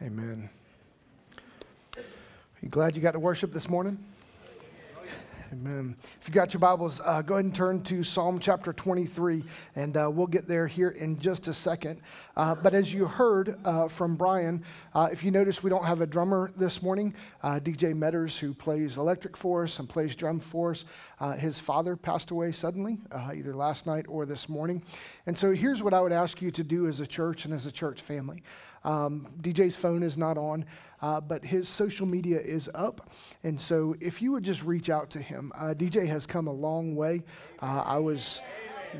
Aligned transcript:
Amen. 0.00 0.48
Are 1.96 2.02
you 2.62 2.68
glad 2.68 2.94
you 2.94 3.02
got 3.02 3.12
to 3.12 3.18
worship 3.18 3.52
this 3.52 3.68
morning? 3.68 3.98
Amen. 5.50 5.96
If 6.20 6.28
you 6.28 6.34
got 6.34 6.52
your 6.52 6.60
Bibles, 6.60 7.00
uh, 7.04 7.22
go 7.22 7.34
ahead 7.34 7.46
and 7.46 7.54
turn 7.54 7.82
to 7.84 8.04
Psalm 8.04 8.38
chapter 8.38 8.72
23, 8.72 9.42
and 9.74 9.96
uh, 9.96 10.08
we'll 10.12 10.26
get 10.26 10.46
there 10.46 10.68
here 10.68 10.90
in 10.90 11.18
just 11.18 11.48
a 11.48 11.54
second. 11.54 12.00
Uh, 12.36 12.54
but 12.54 12.74
as 12.74 12.92
you 12.92 13.06
heard 13.06 13.58
uh, 13.64 13.88
from 13.88 14.14
Brian, 14.14 14.62
uh, 14.94 15.08
if 15.10 15.24
you 15.24 15.30
notice, 15.30 15.62
we 15.62 15.70
don't 15.70 15.86
have 15.86 16.00
a 16.00 16.06
drummer 16.06 16.52
this 16.54 16.80
morning. 16.82 17.14
Uh, 17.42 17.58
DJ 17.58 17.94
Metters, 17.94 18.38
who 18.38 18.52
plays 18.54 18.98
electric 18.98 19.36
for 19.36 19.64
us 19.64 19.78
and 19.78 19.88
plays 19.88 20.14
drum 20.14 20.38
for 20.38 20.72
us, 20.72 20.84
his 21.38 21.58
father 21.58 21.96
passed 21.96 22.30
away 22.30 22.52
suddenly, 22.52 22.98
either 23.12 23.54
last 23.54 23.86
night 23.86 24.04
or 24.06 24.26
this 24.26 24.48
morning. 24.48 24.82
And 25.26 25.36
so 25.36 25.52
here's 25.52 25.82
what 25.82 25.94
I 25.94 26.00
would 26.00 26.12
ask 26.12 26.40
you 26.40 26.52
to 26.52 26.62
do 26.62 26.86
as 26.86 27.00
a 27.00 27.06
church 27.06 27.46
and 27.46 27.54
as 27.54 27.66
a 27.66 27.72
church 27.72 28.02
family. 28.02 28.42
Um, 28.84 29.28
DJ's 29.40 29.76
phone 29.76 30.02
is 30.02 30.16
not 30.16 30.38
on, 30.38 30.64
uh, 31.02 31.20
but 31.20 31.44
his 31.44 31.68
social 31.68 32.06
media 32.06 32.40
is 32.40 32.70
up. 32.74 33.10
And 33.44 33.60
so 33.60 33.94
if 34.00 34.22
you 34.22 34.32
would 34.32 34.44
just 34.44 34.62
reach 34.62 34.90
out 34.90 35.10
to 35.10 35.20
him, 35.20 35.52
uh, 35.54 35.74
DJ 35.74 36.06
has 36.06 36.26
come 36.26 36.46
a 36.46 36.52
long 36.52 36.94
way. 36.96 37.22
Uh, 37.60 37.82
I 37.84 37.98
was 37.98 38.40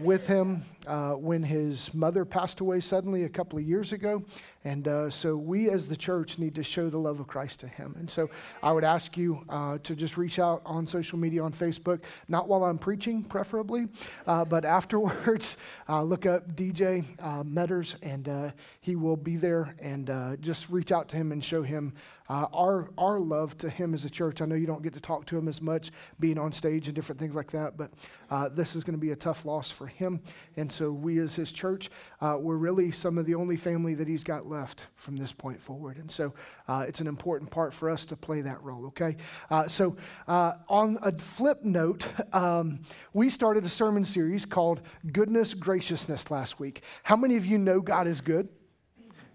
with 0.03 0.27
him 0.27 0.62
uh, 0.87 1.12
when 1.12 1.43
his 1.43 1.93
mother 1.95 2.25
passed 2.25 2.61
away 2.61 2.80
suddenly 2.80 3.25
a 3.25 3.29
couple 3.29 3.59
of 3.59 3.65
years 3.65 3.93
ago. 3.93 4.23
And 4.65 4.89
uh, 4.89 5.11
so 5.11 5.37
we 5.37 5.71
as 5.71 5.87
the 5.87 5.97
church 5.97 6.39
need 6.39 6.55
to 6.57 6.62
show 6.62 6.91
the 6.91 6.98
love 6.98 7.21
of 7.21 7.27
Christ 7.27 7.61
to 7.61 7.69
him. 7.69 7.95
And 7.98 8.11
so 8.11 8.29
I 8.62 8.73
would 8.73 8.84
ask 8.84 9.17
you 9.17 9.45
uh, 9.48 9.79
to 9.84 9.95
just 9.95 10.17
reach 10.17 10.39
out 10.39 10.62
on 10.67 10.87
social 10.87 11.19
media, 11.19 11.43
on 11.43 11.53
Facebook, 11.53 12.01
not 12.27 12.48
while 12.48 12.65
I'm 12.65 12.79
preaching, 12.79 13.23
preferably, 13.23 13.89
uh, 14.27 14.45
but 14.45 14.65
afterwards. 14.65 15.57
Uh, 15.89 16.03
look 16.03 16.27
up 16.27 16.55
DJ 16.55 17.05
uh, 17.21 17.43
Metters, 17.43 17.95
and 18.03 18.53
he 18.81 18.95
will 18.95 19.17
be 19.17 19.37
there. 19.37 19.75
And 19.81 20.39
just 20.41 20.69
reach 20.69 20.93
out 20.93 21.09
to 21.11 21.17
him 21.17 21.33
and 21.33 21.43
show 21.43 21.62
him 21.62 21.95
uh, 22.29 22.47
our, 22.53 22.91
our 22.98 23.19
love 23.19 23.56
to 23.59 23.70
him 23.70 23.95
as 23.95 24.05
a 24.05 24.11
church. 24.11 24.41
I 24.41 24.47
know 24.47 24.55
you 24.55 24.67
don't 24.67 24.83
get 24.83 24.95
to 24.95 25.01
talk 25.01 25.27
to 25.27 25.39
him 25.39 25.48
as 25.48 25.61
much 25.61 25.91
being 26.20 26.39
on 26.39 26.53
stage 26.53 26.86
and 26.86 26.95
different 26.95 27.19
things 27.19 27.34
like 27.34 27.51
that, 27.53 27.77
but 27.77 27.91
uh, 28.31 28.48
this 28.48 28.77
is 28.77 28.84
going 28.84 28.97
to 28.97 29.01
be 29.01 29.12
a 29.12 29.17
tough 29.17 29.45
loss 29.45 29.70
for 29.70 29.86
him. 29.86 30.20
And 30.56 30.70
so 30.70 30.91
we 30.91 31.19
as 31.19 31.34
his 31.34 31.53
church, 31.53 31.91
uh, 32.20 32.36
we're 32.39 32.56
really 32.56 32.92
some 32.92 33.19
of 33.19 33.27
the 33.27 33.34
only 33.34 33.56
family 33.56 33.95
that 33.95 34.09
he's 34.09 34.25
got 34.25 34.48
left 34.49 34.87
from 34.97 35.17
this 35.17 35.33
point 35.33 35.61
forward. 35.61 35.97
And 35.97 36.11
so 36.11 36.35
uh, 36.67 36.85
it's 36.89 37.01
an 37.01 37.07
important 37.07 37.51
part 37.51 37.75
for 37.75 37.91
us 37.91 38.07
to 38.07 38.17
play 38.17 38.41
that 38.41 38.63
role, 38.63 38.87
okay? 38.87 39.17
Uh, 39.51 39.69
so 39.69 39.97
uh, 40.27 40.55
on 40.69 40.99
a 41.03 41.17
flip 41.19 41.65
note, 41.65 42.09
um, 42.33 42.81
we 43.13 43.31
started 43.31 43.65
a 43.65 43.69
sermon 43.69 44.05
series 44.05 44.45
called 44.45 44.81
Goodness 45.13 45.55
Graciousness 45.55 46.31
last 46.31 46.59
week. 46.59 46.83
How 47.03 47.17
many 47.17 47.37
of 47.37 47.47
you 47.47 47.59
know 47.59 47.81
God 47.81 48.07
is 48.07 48.21
good? 48.21 48.49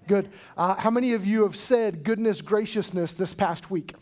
Good. 0.07 0.31
Uh, 0.57 0.75
how 0.75 0.89
many 0.89 1.13
of 1.13 1.25
you 1.25 1.43
have 1.43 1.55
said 1.55 2.03
goodness, 2.03 2.41
graciousness 2.41 3.13
this 3.13 3.33
past 3.33 3.71
week? 3.71 3.95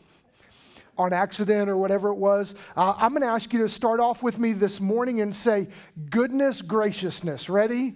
On 0.97 1.13
accident 1.13 1.69
or 1.69 1.77
whatever 1.77 2.09
it 2.09 2.15
was. 2.15 2.53
Uh, 2.75 2.93
I'm 2.97 3.11
going 3.11 3.21
to 3.21 3.27
ask 3.27 3.51
you 3.53 3.59
to 3.59 3.69
start 3.69 3.99
off 3.99 4.21
with 4.21 4.37
me 4.37 4.51
this 4.53 4.79
morning 4.79 5.21
and 5.21 5.33
say, 5.33 5.69
goodness, 6.09 6.61
graciousness. 6.61 7.49
Ready? 7.49 7.95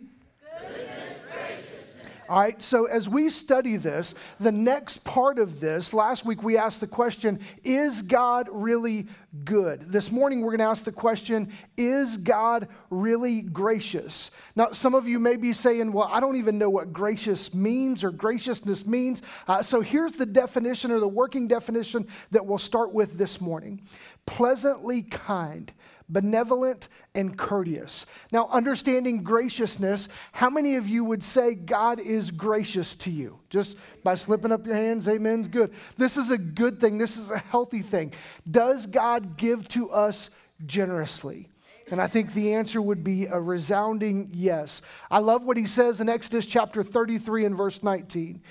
All 2.27 2.39
right, 2.39 2.61
so 2.61 2.85
as 2.85 3.07
we 3.07 3.29
study 3.29 3.77
this, 3.77 4.15
the 4.39 4.51
next 4.51 5.03
part 5.03 5.37
of 5.37 5.59
this, 5.59 5.93
last 5.93 6.25
week 6.25 6.41
we 6.41 6.57
asked 6.57 6.79
the 6.79 6.87
question, 6.87 7.39
is 7.63 8.01
God 8.01 8.49
really 8.51 9.05
good? 9.43 9.81
This 9.81 10.11
morning 10.11 10.41
we're 10.41 10.51
going 10.51 10.59
to 10.59 10.65
ask 10.65 10.85
the 10.85 10.91
question, 10.91 11.51
is 11.77 12.17
God 12.17 12.67
really 12.89 13.41
gracious? 13.41 14.31
Now, 14.55 14.71
some 14.71 14.95
of 14.95 15.07
you 15.07 15.19
may 15.19 15.35
be 15.35 15.53
saying, 15.53 15.93
well, 15.93 16.09
I 16.11 16.19
don't 16.19 16.37
even 16.37 16.57
know 16.57 16.69
what 16.69 16.91
gracious 16.91 17.53
means 17.53 18.03
or 18.03 18.09
graciousness 18.09 18.87
means. 18.87 19.21
Uh, 19.47 19.61
so 19.61 19.81
here's 19.81 20.13
the 20.13 20.25
definition 20.25 20.89
or 20.89 20.99
the 20.99 21.07
working 21.07 21.47
definition 21.47 22.07
that 22.31 22.43
we'll 22.43 22.57
start 22.57 22.91
with 22.91 23.19
this 23.19 23.39
morning 23.39 23.81
pleasantly 24.25 25.03
kind 25.03 25.71
benevolent, 26.09 26.87
and 27.13 27.37
courteous. 27.37 28.05
Now, 28.31 28.47
understanding 28.51 29.23
graciousness, 29.23 30.07
how 30.31 30.49
many 30.49 30.75
of 30.75 30.87
you 30.87 31.03
would 31.03 31.23
say 31.23 31.55
God 31.55 31.99
is 31.99 32.31
gracious 32.31 32.95
to 32.95 33.11
you? 33.11 33.39
Just 33.49 33.77
by 34.03 34.15
slipping 34.15 34.51
up 34.51 34.65
your 34.65 34.75
hands, 34.75 35.07
amen's 35.07 35.47
good. 35.47 35.73
This 35.97 36.17
is 36.17 36.29
a 36.29 36.37
good 36.37 36.79
thing, 36.79 36.97
this 36.97 37.17
is 37.17 37.31
a 37.31 37.37
healthy 37.37 37.81
thing. 37.81 38.13
Does 38.49 38.85
God 38.85 39.37
give 39.37 39.67
to 39.69 39.89
us 39.89 40.29
generously? 40.65 41.49
And 41.91 42.01
I 42.01 42.07
think 42.07 42.33
the 42.33 42.53
answer 42.53 42.81
would 42.81 43.03
be 43.03 43.25
a 43.27 43.39
resounding 43.39 44.29
yes. 44.33 44.81
I 45.11 45.19
love 45.19 45.43
what 45.43 45.57
he 45.57 45.65
says 45.65 45.99
in 45.99 46.09
Exodus 46.09 46.45
chapter 46.45 46.81
33 46.81 47.45
and 47.45 47.55
verse 47.55 47.83
19. 47.83 48.41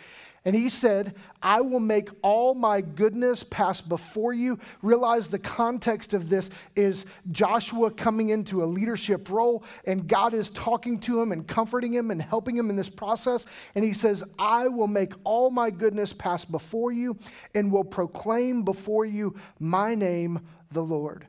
And 0.47 0.55
he 0.55 0.69
said, 0.69 1.15
I 1.43 1.63
will 1.63 1.81
make 1.81 2.11
all 2.21 2.55
my 2.55 2.83
goodness 2.83 3.43
pass 3.43 3.81
before 3.81 4.35
you. 4.35 4.59
Realize 4.83 5.29
the 5.29 5.39
context 5.39 6.13
of 6.13 6.29
this 6.29 6.51
is 6.77 7.07
Joshua 7.31 7.91
coming 7.91 8.29
into 8.29 8.63
a 8.63 8.67
leadership 8.67 9.31
role, 9.31 9.65
and 9.87 10.07
God 10.07 10.35
is 10.35 10.51
talking 10.51 11.01
to 11.01 11.23
him 11.23 11.33
and 11.33 11.47
comforting 11.47 11.95
him 11.95 12.11
and 12.11 12.21
helping 12.21 12.57
him 12.57 12.69
in 12.69 12.77
this 12.77 12.91
process. 12.91 13.47
And 13.75 13.83
he 13.83 13.95
says, 13.95 14.23
I 14.39 14.69
will 14.69 14.87
make 14.87 15.15
all 15.25 15.51
my 15.51 15.71
goodness 15.71 16.13
pass 16.13 16.45
before 16.45 16.93
you 16.93 17.17
and 17.55 17.73
will 17.73 17.85
proclaim 17.85 18.65
before 18.65 19.07
you 19.07 19.37
my 19.59 19.95
name, 19.95 20.41
the 20.71 20.85
Lord. 20.85 21.27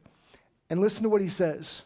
And 0.69 0.81
listen 0.81 1.03
to 1.03 1.09
what 1.09 1.21
he 1.21 1.29
says. 1.29 1.83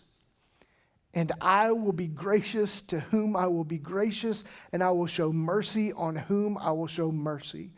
And 1.19 1.34
I 1.41 1.74
will 1.74 1.91
be 1.91 2.07
gracious 2.07 2.81
to 2.84 3.02
whom 3.02 3.35
I 3.35 3.47
will 3.47 3.66
be 3.66 3.78
gracious, 3.78 4.46
and 4.72 4.81
I 4.81 4.91
will 4.91 5.06
show 5.06 5.34
mercy 5.34 5.91
on 5.91 6.16
whom 6.16 6.57
I 6.57 6.72
will 6.72 6.88
show 6.88 7.12
mercy. 7.12 7.72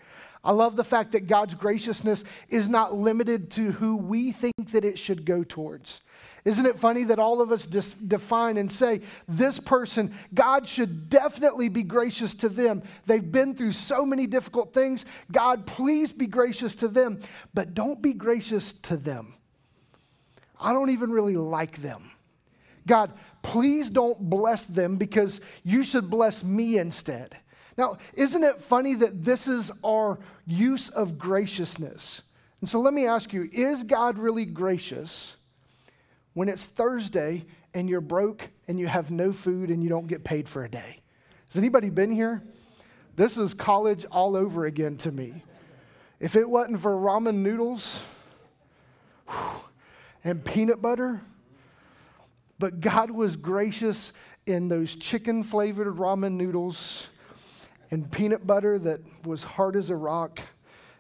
I 0.43 0.51
love 0.51 0.75
the 0.75 0.83
fact 0.83 1.13
that 1.13 1.25
God's 1.25 1.55
graciousness 1.55 2.23
is 2.49 2.69
not 2.69 2.93
limited 2.93 3.49
to 3.53 3.71
who 3.71 3.95
we 3.95 4.31
think 4.31 4.73
that 4.73 4.85
it 4.85 4.99
should 4.99 5.25
go 5.25 5.43
towards. 5.43 6.01
Isn't 6.45 6.67
it 6.67 6.77
funny 6.77 7.03
that 7.05 7.17
all 7.17 7.41
of 7.41 7.51
us 7.51 7.65
dis- 7.65 7.89
define 7.89 8.57
and 8.57 8.71
say, 8.71 9.01
this 9.27 9.57
person, 9.57 10.13
God 10.35 10.69
should 10.69 11.09
definitely 11.09 11.67
be 11.67 11.81
gracious 11.81 12.35
to 12.35 12.49
them. 12.49 12.83
They've 13.07 13.31
been 13.31 13.55
through 13.55 13.71
so 13.71 14.05
many 14.05 14.27
difficult 14.27 14.71
things. 14.71 15.03
God, 15.31 15.65
please 15.65 16.11
be 16.11 16.27
gracious 16.27 16.75
to 16.75 16.87
them, 16.87 17.19
but 17.55 17.73
don't 17.73 18.03
be 18.03 18.13
gracious 18.13 18.71
to 18.73 18.97
them. 18.97 19.33
I 20.59 20.73
don't 20.73 20.91
even 20.91 21.09
really 21.09 21.37
like 21.37 21.81
them. 21.81 22.11
God, 22.87 23.13
please 23.41 23.89
don't 23.89 24.19
bless 24.19 24.65
them 24.65 24.97
because 24.97 25.41
you 25.63 25.83
should 25.83 26.09
bless 26.09 26.43
me 26.43 26.77
instead. 26.77 27.37
Now, 27.77 27.97
isn't 28.13 28.43
it 28.43 28.61
funny 28.61 28.95
that 28.95 29.23
this 29.23 29.47
is 29.47 29.71
our 29.83 30.19
use 30.45 30.89
of 30.89 31.17
graciousness? 31.17 32.21
And 32.59 32.69
so 32.69 32.79
let 32.79 32.93
me 32.93 33.07
ask 33.07 33.33
you 33.33 33.49
is 33.51 33.83
God 33.83 34.17
really 34.17 34.45
gracious 34.45 35.37
when 36.33 36.49
it's 36.49 36.65
Thursday 36.65 37.45
and 37.73 37.89
you're 37.89 38.01
broke 38.01 38.49
and 38.67 38.79
you 38.79 38.87
have 38.87 39.11
no 39.11 39.31
food 39.31 39.69
and 39.69 39.81
you 39.81 39.89
don't 39.89 40.07
get 40.07 40.23
paid 40.23 40.47
for 40.47 40.63
a 40.63 40.69
day? 40.69 41.01
Has 41.49 41.57
anybody 41.57 41.89
been 41.89 42.11
here? 42.11 42.41
This 43.15 43.37
is 43.37 43.53
college 43.53 44.05
all 44.11 44.35
over 44.35 44.65
again 44.65 44.97
to 44.97 45.11
me. 45.11 45.43
If 46.19 46.35
it 46.35 46.49
wasn't 46.49 46.81
for 46.81 46.91
ramen 46.91 47.35
noodles 47.35 48.03
and 50.23 50.45
peanut 50.45 50.81
butter, 50.81 51.21
but 52.61 52.79
God 52.79 53.09
was 53.09 53.35
gracious 53.35 54.13
in 54.45 54.69
those 54.69 54.95
chicken 54.95 55.43
flavored 55.43 55.87
ramen 55.87 56.33
noodles 56.33 57.07
and 57.89 58.09
peanut 58.11 58.45
butter 58.45 58.77
that 58.77 59.01
was 59.25 59.41
hard 59.41 59.75
as 59.75 59.89
a 59.89 59.95
rock 59.95 60.39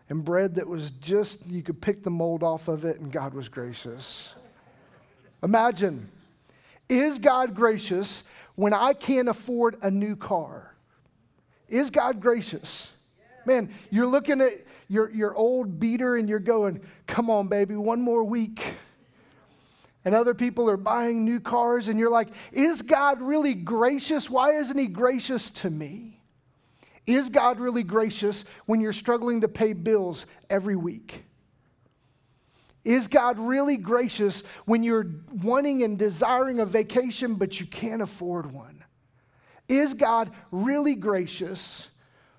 and 0.09 0.25
bread 0.25 0.55
that 0.55 0.67
was 0.67 0.89
just, 0.89 1.45
you 1.45 1.61
could 1.61 1.79
pick 1.79 2.03
the 2.03 2.09
mold 2.09 2.41
off 2.41 2.67
of 2.67 2.83
it, 2.83 2.99
and 2.99 3.11
God 3.11 3.35
was 3.35 3.47
gracious. 3.47 4.33
Imagine, 5.43 6.09
is 6.89 7.19
God 7.19 7.53
gracious 7.53 8.23
when 8.55 8.73
I 8.73 8.93
can't 8.93 9.29
afford 9.29 9.77
a 9.83 9.91
new 9.91 10.15
car? 10.15 10.73
Is 11.69 11.91
God 11.91 12.19
gracious? 12.19 12.91
Man, 13.45 13.69
you're 13.91 14.07
looking 14.07 14.41
at 14.41 14.65
your, 14.87 15.11
your 15.11 15.35
old 15.35 15.79
beater 15.79 16.15
and 16.15 16.27
you're 16.27 16.39
going, 16.39 16.81
come 17.05 17.29
on, 17.29 17.47
baby, 17.47 17.75
one 17.75 18.01
more 18.01 18.23
week 18.23 18.77
and 20.03 20.15
other 20.15 20.33
people 20.33 20.69
are 20.69 20.77
buying 20.77 21.25
new 21.25 21.39
cars, 21.39 21.87
and 21.87 21.99
you're 21.99 22.09
like, 22.09 22.29
is 22.51 22.81
God 22.81 23.21
really 23.21 23.53
gracious? 23.53 24.29
Why 24.29 24.53
isn't 24.53 24.77
He 24.77 24.87
gracious 24.87 25.51
to 25.51 25.69
me? 25.69 26.19
Is 27.07 27.29
God 27.29 27.59
really 27.59 27.83
gracious 27.83 28.45
when 28.65 28.79
you're 28.79 28.93
struggling 28.93 29.41
to 29.41 29.47
pay 29.47 29.73
bills 29.73 30.25
every 30.49 30.75
week? 30.75 31.25
Is 32.83 33.07
God 33.07 33.37
really 33.37 33.77
gracious 33.77 34.43
when 34.65 34.81
you're 34.81 35.07
wanting 35.43 35.83
and 35.83 35.99
desiring 35.99 36.59
a 36.59 36.65
vacation 36.65 37.35
but 37.35 37.59
you 37.59 37.65
can't 37.65 38.01
afford 38.01 38.51
one? 38.51 38.83
Is 39.67 39.93
God 39.93 40.31
really 40.51 40.95
gracious 40.95 41.89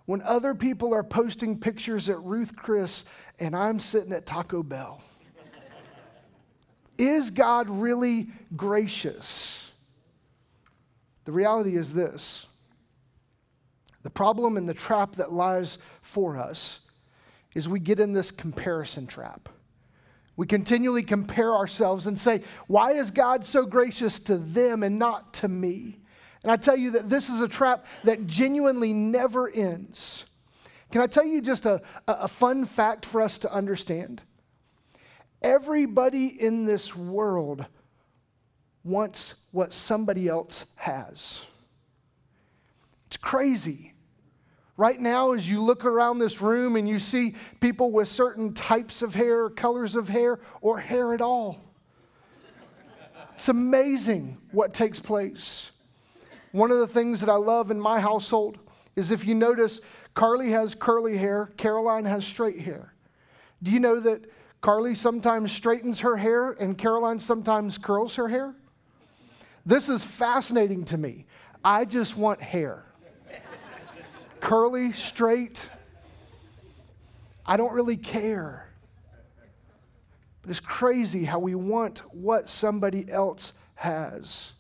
when 0.06 0.20
other 0.22 0.54
people 0.54 0.92
are 0.94 1.04
posting 1.04 1.58
pictures 1.58 2.08
at 2.08 2.20
Ruth 2.22 2.56
Chris 2.56 3.04
and 3.38 3.54
I'm 3.54 3.78
sitting 3.78 4.12
at 4.12 4.26
Taco 4.26 4.62
Bell? 4.62 5.00
Is 6.98 7.30
God 7.30 7.68
really 7.68 8.28
gracious? 8.56 9.70
The 11.24 11.32
reality 11.32 11.76
is 11.76 11.94
this 11.94 12.46
The 14.02 14.10
problem 14.10 14.56
and 14.56 14.68
the 14.68 14.74
trap 14.74 15.16
that 15.16 15.32
lies 15.32 15.78
for 16.00 16.36
us 16.36 16.80
is 17.54 17.68
we 17.68 17.80
get 17.80 18.00
in 18.00 18.12
this 18.12 18.30
comparison 18.30 19.06
trap. 19.06 19.48
We 20.36 20.46
continually 20.46 21.02
compare 21.02 21.54
ourselves 21.54 22.06
and 22.06 22.18
say, 22.18 22.42
Why 22.66 22.92
is 22.92 23.10
God 23.10 23.44
so 23.44 23.66
gracious 23.66 24.18
to 24.20 24.38
them 24.38 24.82
and 24.82 24.98
not 24.98 25.34
to 25.34 25.48
me? 25.48 25.98
And 26.42 26.50
I 26.50 26.56
tell 26.56 26.76
you 26.76 26.92
that 26.92 27.08
this 27.08 27.28
is 27.28 27.40
a 27.40 27.48
trap 27.48 27.86
that 28.04 28.26
genuinely 28.26 28.92
never 28.92 29.48
ends. 29.48 30.24
Can 30.90 31.00
I 31.00 31.06
tell 31.06 31.24
you 31.24 31.40
just 31.40 31.64
a, 31.66 31.80
a 32.08 32.28
fun 32.28 32.64
fact 32.64 33.06
for 33.06 33.20
us 33.20 33.38
to 33.38 33.52
understand? 33.52 34.22
Everybody 35.42 36.26
in 36.26 36.64
this 36.64 36.94
world 36.94 37.66
wants 38.84 39.34
what 39.50 39.72
somebody 39.72 40.28
else 40.28 40.64
has. 40.76 41.44
It's 43.08 43.16
crazy. 43.16 43.92
Right 44.76 44.98
now, 44.98 45.32
as 45.32 45.48
you 45.48 45.62
look 45.62 45.84
around 45.84 46.18
this 46.18 46.40
room 46.40 46.76
and 46.76 46.88
you 46.88 46.98
see 46.98 47.34
people 47.60 47.90
with 47.90 48.08
certain 48.08 48.54
types 48.54 49.02
of 49.02 49.14
hair, 49.14 49.50
colors 49.50 49.94
of 49.96 50.08
hair, 50.08 50.40
or 50.60 50.78
hair 50.78 51.12
at 51.12 51.20
all, 51.20 51.60
it's 53.34 53.48
amazing 53.48 54.38
what 54.50 54.72
takes 54.72 54.98
place. 54.98 55.72
One 56.52 56.70
of 56.70 56.78
the 56.78 56.86
things 56.86 57.20
that 57.20 57.28
I 57.28 57.36
love 57.36 57.70
in 57.70 57.80
my 57.80 58.00
household 58.00 58.58
is 58.96 59.10
if 59.10 59.26
you 59.26 59.34
notice, 59.34 59.80
Carly 60.14 60.50
has 60.50 60.74
curly 60.74 61.16
hair, 61.16 61.50
Caroline 61.56 62.04
has 62.04 62.24
straight 62.24 62.60
hair. 62.60 62.94
Do 63.62 63.70
you 63.70 63.80
know 63.80 64.00
that 64.00 64.24
Carly 64.62 64.94
sometimes 64.94 65.50
straightens 65.50 66.00
her 66.00 66.16
hair 66.16 66.52
and 66.52 66.78
Caroline 66.78 67.18
sometimes 67.18 67.76
curls 67.78 68.14
her 68.14 68.28
hair? 68.28 68.54
This 69.66 69.88
is 69.88 70.04
fascinating 70.04 70.84
to 70.86 70.96
me. 70.96 71.26
I 71.64 71.84
just 71.84 72.16
want 72.16 72.40
hair. 72.40 72.84
Curly, 74.40 74.92
straight. 74.92 75.68
I 77.44 77.56
don't 77.56 77.72
really 77.72 77.96
care. 77.96 78.68
But 80.42 80.50
it's 80.50 80.60
crazy 80.60 81.24
how 81.24 81.40
we 81.40 81.54
want 81.56 82.00
what 82.14 82.48
somebody 82.48 83.10
else 83.10 83.52
has. 83.74 84.52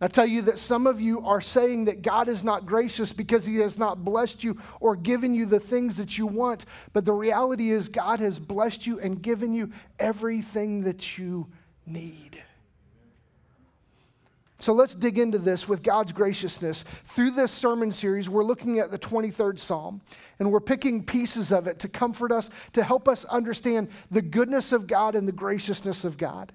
I 0.00 0.06
tell 0.06 0.26
you 0.26 0.42
that 0.42 0.60
some 0.60 0.86
of 0.86 1.00
you 1.00 1.26
are 1.26 1.40
saying 1.40 1.86
that 1.86 2.02
God 2.02 2.28
is 2.28 2.44
not 2.44 2.66
gracious 2.66 3.12
because 3.12 3.44
He 3.44 3.56
has 3.56 3.78
not 3.78 4.04
blessed 4.04 4.44
you 4.44 4.56
or 4.80 4.94
given 4.94 5.34
you 5.34 5.44
the 5.44 5.58
things 5.58 5.96
that 5.96 6.16
you 6.16 6.26
want. 6.26 6.64
But 6.92 7.04
the 7.04 7.12
reality 7.12 7.70
is, 7.70 7.88
God 7.88 8.20
has 8.20 8.38
blessed 8.38 8.86
you 8.86 9.00
and 9.00 9.20
given 9.20 9.52
you 9.52 9.72
everything 9.98 10.82
that 10.82 11.18
you 11.18 11.48
need. 11.84 12.42
So 14.60 14.72
let's 14.72 14.94
dig 14.94 15.18
into 15.18 15.38
this 15.38 15.68
with 15.68 15.84
God's 15.84 16.12
graciousness. 16.12 16.82
Through 16.82 17.32
this 17.32 17.52
sermon 17.52 17.92
series, 17.92 18.28
we're 18.28 18.44
looking 18.44 18.80
at 18.80 18.90
the 18.90 18.98
23rd 18.98 19.58
Psalm, 19.58 20.00
and 20.38 20.50
we're 20.50 20.60
picking 20.60 21.04
pieces 21.04 21.52
of 21.52 21.68
it 21.68 21.78
to 21.80 21.88
comfort 21.88 22.32
us, 22.32 22.50
to 22.72 22.82
help 22.82 23.08
us 23.08 23.24
understand 23.26 23.88
the 24.10 24.22
goodness 24.22 24.72
of 24.72 24.88
God 24.88 25.14
and 25.14 25.28
the 25.28 25.32
graciousness 25.32 26.04
of 26.04 26.18
God. 26.18 26.52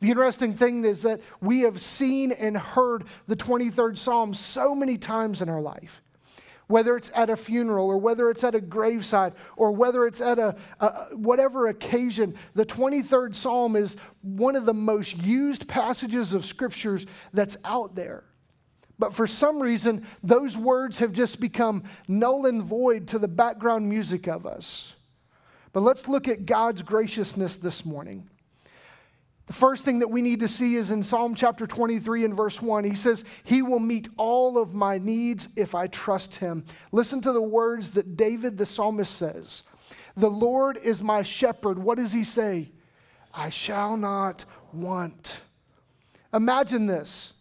The 0.00 0.08
interesting 0.08 0.54
thing 0.54 0.84
is 0.84 1.02
that 1.02 1.20
we 1.40 1.60
have 1.60 1.80
seen 1.80 2.32
and 2.32 2.56
heard 2.56 3.04
the 3.26 3.36
23rd 3.36 3.98
Psalm 3.98 4.34
so 4.34 4.74
many 4.74 4.96
times 4.96 5.42
in 5.42 5.48
our 5.48 5.60
life. 5.60 6.02
Whether 6.68 6.96
it's 6.96 7.10
at 7.14 7.28
a 7.28 7.36
funeral 7.36 7.88
or 7.88 7.98
whether 7.98 8.30
it's 8.30 8.44
at 8.44 8.54
a 8.54 8.60
graveside 8.60 9.34
or 9.56 9.72
whether 9.72 10.06
it's 10.06 10.20
at 10.20 10.38
a, 10.38 10.56
a 10.78 11.16
whatever 11.16 11.66
occasion, 11.66 12.36
the 12.54 12.64
23rd 12.64 13.34
Psalm 13.34 13.76
is 13.76 13.96
one 14.22 14.56
of 14.56 14.66
the 14.66 14.74
most 14.74 15.16
used 15.18 15.68
passages 15.68 16.32
of 16.32 16.44
scriptures 16.44 17.06
that's 17.32 17.56
out 17.64 17.96
there. 17.96 18.24
But 19.00 19.14
for 19.14 19.26
some 19.26 19.60
reason, 19.60 20.06
those 20.22 20.56
words 20.56 20.98
have 20.98 21.12
just 21.12 21.40
become 21.40 21.82
null 22.06 22.46
and 22.46 22.62
void 22.62 23.08
to 23.08 23.18
the 23.18 23.28
background 23.28 23.88
music 23.88 24.28
of 24.28 24.46
us. 24.46 24.94
But 25.72 25.80
let's 25.80 26.06
look 26.06 26.28
at 26.28 26.46
God's 26.46 26.82
graciousness 26.82 27.56
this 27.56 27.84
morning. 27.84 28.28
The 29.50 29.56
first 29.56 29.84
thing 29.84 29.98
that 29.98 30.12
we 30.12 30.22
need 30.22 30.38
to 30.40 30.48
see 30.48 30.76
is 30.76 30.92
in 30.92 31.02
Psalm 31.02 31.34
chapter 31.34 31.66
23 31.66 32.24
and 32.24 32.36
verse 32.36 32.62
1. 32.62 32.84
He 32.84 32.94
says, 32.94 33.24
He 33.42 33.62
will 33.62 33.80
meet 33.80 34.08
all 34.16 34.56
of 34.56 34.74
my 34.74 34.96
needs 34.98 35.48
if 35.56 35.74
I 35.74 35.88
trust 35.88 36.36
Him. 36.36 36.64
Listen 36.92 37.20
to 37.22 37.32
the 37.32 37.42
words 37.42 37.90
that 37.90 38.16
David 38.16 38.58
the 38.58 38.64
psalmist 38.64 39.12
says 39.12 39.64
The 40.16 40.30
Lord 40.30 40.76
is 40.76 41.02
my 41.02 41.24
shepherd. 41.24 41.80
What 41.80 41.98
does 41.98 42.12
He 42.12 42.22
say? 42.22 42.70
I 43.34 43.50
shall 43.50 43.96
not 43.96 44.44
want. 44.72 45.40
Imagine 46.32 46.86
this. 46.86 47.32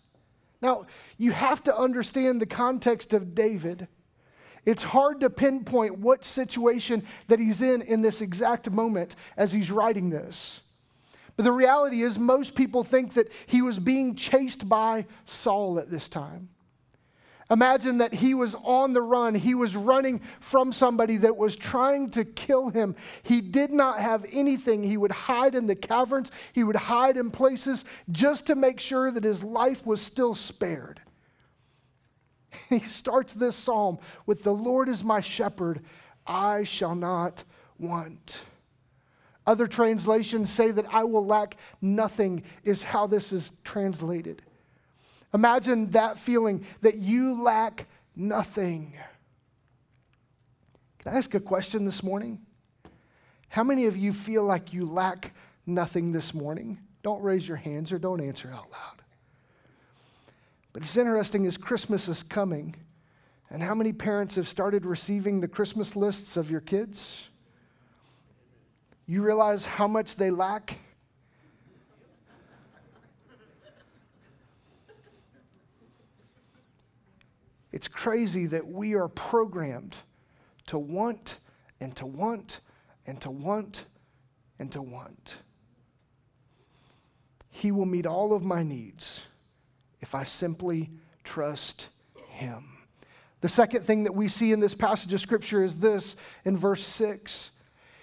Now, 0.64 0.88
you 1.20 1.32
have 1.32 1.62
to 1.66 1.78
understand 1.78 2.42
the 2.42 2.48
context 2.48 3.14
of 3.14 3.36
David. 3.36 3.88
It's 4.66 4.82
hard 4.82 5.20
to 5.20 5.30
pinpoint 5.30 6.00
what 6.00 6.26
situation 6.26 7.04
that 7.28 7.40
he's 7.40 7.62
in 7.62 7.84
in 7.84 8.02
this 8.02 8.20
exact 8.20 8.68
moment 8.72 9.16
as 9.38 9.54
he's 9.54 9.70
writing 9.70 10.10
this. 10.10 10.62
But 11.40 11.46
the 11.46 11.54
reality 11.54 12.02
is, 12.02 12.20
most 12.20 12.54
people 12.54 12.84
think 12.84 13.14
that 13.14 13.32
he 13.46 13.62
was 13.62 13.80
being 13.80 14.14
chased 14.14 14.68
by 14.68 15.06
Saul 15.26 15.80
at 15.80 15.90
this 15.90 16.10
time. 16.10 16.50
Imagine 17.50 18.00
that 18.00 18.14
he 18.14 18.34
was 18.34 18.56
on 18.56 18.92
the 18.92 19.02
run. 19.02 19.36
He 19.36 19.56
was 19.56 19.74
running 19.74 20.20
from 20.42 20.74
somebody 20.74 21.16
that 21.16 21.38
was 21.38 21.56
trying 21.56 22.10
to 22.10 22.26
kill 22.26 22.68
him. 22.68 22.94
He 23.24 23.40
did 23.40 23.72
not 23.72 24.00
have 24.00 24.26
anything. 24.34 24.84
He 24.84 24.98
would 24.98 25.14
hide 25.14 25.56
in 25.56 25.68
the 25.68 25.78
caverns, 25.78 26.30
he 26.52 26.66
would 26.66 26.76
hide 26.76 27.16
in 27.16 27.32
places 27.32 27.86
just 28.12 28.46
to 28.48 28.56
make 28.56 28.82
sure 28.82 29.10
that 29.10 29.24
his 29.24 29.42
life 29.42 29.86
was 29.86 30.02
still 30.02 30.36
spared. 30.36 31.00
He 32.68 32.80
starts 32.80 33.34
this 33.34 33.56
psalm 33.56 34.00
with 34.26 34.44
The 34.44 34.54
Lord 34.54 34.90
is 34.90 35.06
my 35.06 35.22
shepherd, 35.22 35.86
I 36.28 36.66
shall 36.66 36.96
not 36.96 37.46
want. 37.78 38.42
Other 39.48 39.68
translations 39.68 40.52
say 40.52 40.72
that 40.72 40.86
I 40.94 41.04
will 41.04 41.26
lack 41.26 41.58
nothing, 41.82 42.44
is 42.64 42.84
how 42.84 43.08
this 43.08 43.32
is 43.32 43.52
translated. 43.64 44.42
Imagine 45.34 45.92
that 45.92 46.20
feeling 46.20 46.66
that 46.82 46.98
you 46.98 47.42
lack 47.42 47.88
nothing. 48.16 48.96
Can 51.00 51.14
I 51.14 51.18
ask 51.18 51.34
a 51.34 51.40
question 51.40 51.86
this 51.86 52.04
morning? 52.04 52.42
How 53.50 53.64
many 53.64 53.86
of 53.86 53.98
you 53.98 54.14
feel 54.14 54.44
like 54.44 54.74
you 54.74 54.86
lack 54.86 55.34
nothing 55.66 56.12
this 56.12 56.34
morning? 56.34 56.80
Don't 57.02 57.22
raise 57.24 57.48
your 57.48 57.58
hands 57.58 57.92
or 57.92 57.98
don't 57.98 58.22
answer 58.22 58.50
out 58.50 58.70
loud. 58.72 59.02
But 60.74 60.84
it's 60.84 60.98
interesting 60.98 61.48
as 61.48 61.58
Christmas 61.58 62.08
is 62.08 62.22
coming, 62.22 62.76
and 63.50 63.64
how 63.64 63.74
many 63.74 63.94
parents 63.94 64.36
have 64.36 64.48
started 64.48 64.86
receiving 64.86 65.42
the 65.42 65.48
Christmas 65.48 65.96
lists 65.96 66.38
of 66.38 66.52
your 66.52 66.62
kids? 66.62 67.30
You 69.10 69.24
realize 69.24 69.66
how 69.66 69.88
much 69.88 70.18
they 70.18 70.30
lack? 70.30 70.78
It's 77.72 77.88
crazy 77.88 78.46
that 78.46 78.68
we 78.68 78.94
are 78.94 79.08
programmed 79.08 79.98
to 80.68 80.78
want 80.78 81.40
and 81.82 81.96
to 81.96 82.06
want 82.06 82.60
and 83.08 83.20
to 83.22 83.32
want 83.32 83.86
and 84.60 84.72
to 84.74 84.82
want. 84.82 85.38
He 87.50 87.72
will 87.72 87.88
meet 87.88 88.06
all 88.06 88.32
of 88.32 88.44
my 88.44 88.62
needs 88.62 89.26
if 90.02 90.14
I 90.14 90.24
simply 90.24 90.92
trust 91.24 91.90
Him. 92.28 92.78
The 93.42 93.50
second 93.50 93.86
thing 93.86 94.04
that 94.04 94.14
we 94.14 94.28
see 94.28 94.52
in 94.52 94.60
this 94.60 94.76
passage 94.76 95.14
of 95.14 95.22
Scripture 95.22 95.64
is 95.64 95.78
this 95.78 96.16
in 96.46 96.58
verse 96.60 96.86
6 96.86 97.50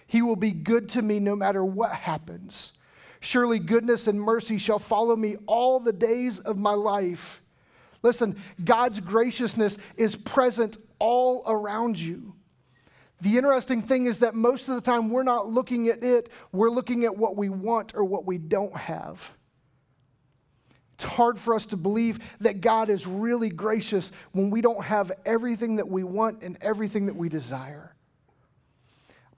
he 0.06 0.22
will 0.22 0.36
be 0.36 0.52
good 0.52 0.88
to 0.90 1.02
me 1.02 1.18
no 1.20 1.36
matter 1.36 1.64
what 1.64 1.92
happens. 1.92 2.72
Surely 3.20 3.58
goodness 3.58 4.06
and 4.06 4.20
mercy 4.20 4.58
shall 4.58 4.78
follow 4.78 5.16
me 5.16 5.36
all 5.46 5.80
the 5.80 5.92
days 5.92 6.38
of 6.38 6.56
my 6.56 6.74
life. 6.74 7.42
Listen, 8.02 8.36
God's 8.62 9.00
graciousness 9.00 9.78
is 9.96 10.14
present 10.14 10.76
all 10.98 11.42
around 11.46 11.98
you. 11.98 12.34
The 13.20 13.36
interesting 13.36 13.82
thing 13.82 14.06
is 14.06 14.20
that 14.20 14.34
most 14.34 14.68
of 14.68 14.74
the 14.74 14.80
time 14.80 15.10
we're 15.10 15.22
not 15.22 15.48
looking 15.48 15.88
at 15.88 16.04
it, 16.04 16.30
we're 16.52 16.70
looking 16.70 17.04
at 17.04 17.16
what 17.16 17.36
we 17.36 17.48
want 17.48 17.94
or 17.94 18.04
what 18.04 18.26
we 18.26 18.38
don't 18.38 18.76
have. 18.76 19.30
It's 20.94 21.04
hard 21.04 21.38
for 21.38 21.54
us 21.54 21.66
to 21.66 21.76
believe 21.76 22.20
that 22.40 22.60
God 22.60 22.88
is 22.88 23.06
really 23.06 23.48
gracious 23.48 24.12
when 24.32 24.50
we 24.50 24.60
don't 24.60 24.84
have 24.84 25.12
everything 25.24 25.76
that 25.76 25.88
we 25.88 26.04
want 26.04 26.42
and 26.42 26.56
everything 26.60 27.06
that 27.06 27.16
we 27.16 27.28
desire. 27.28 27.95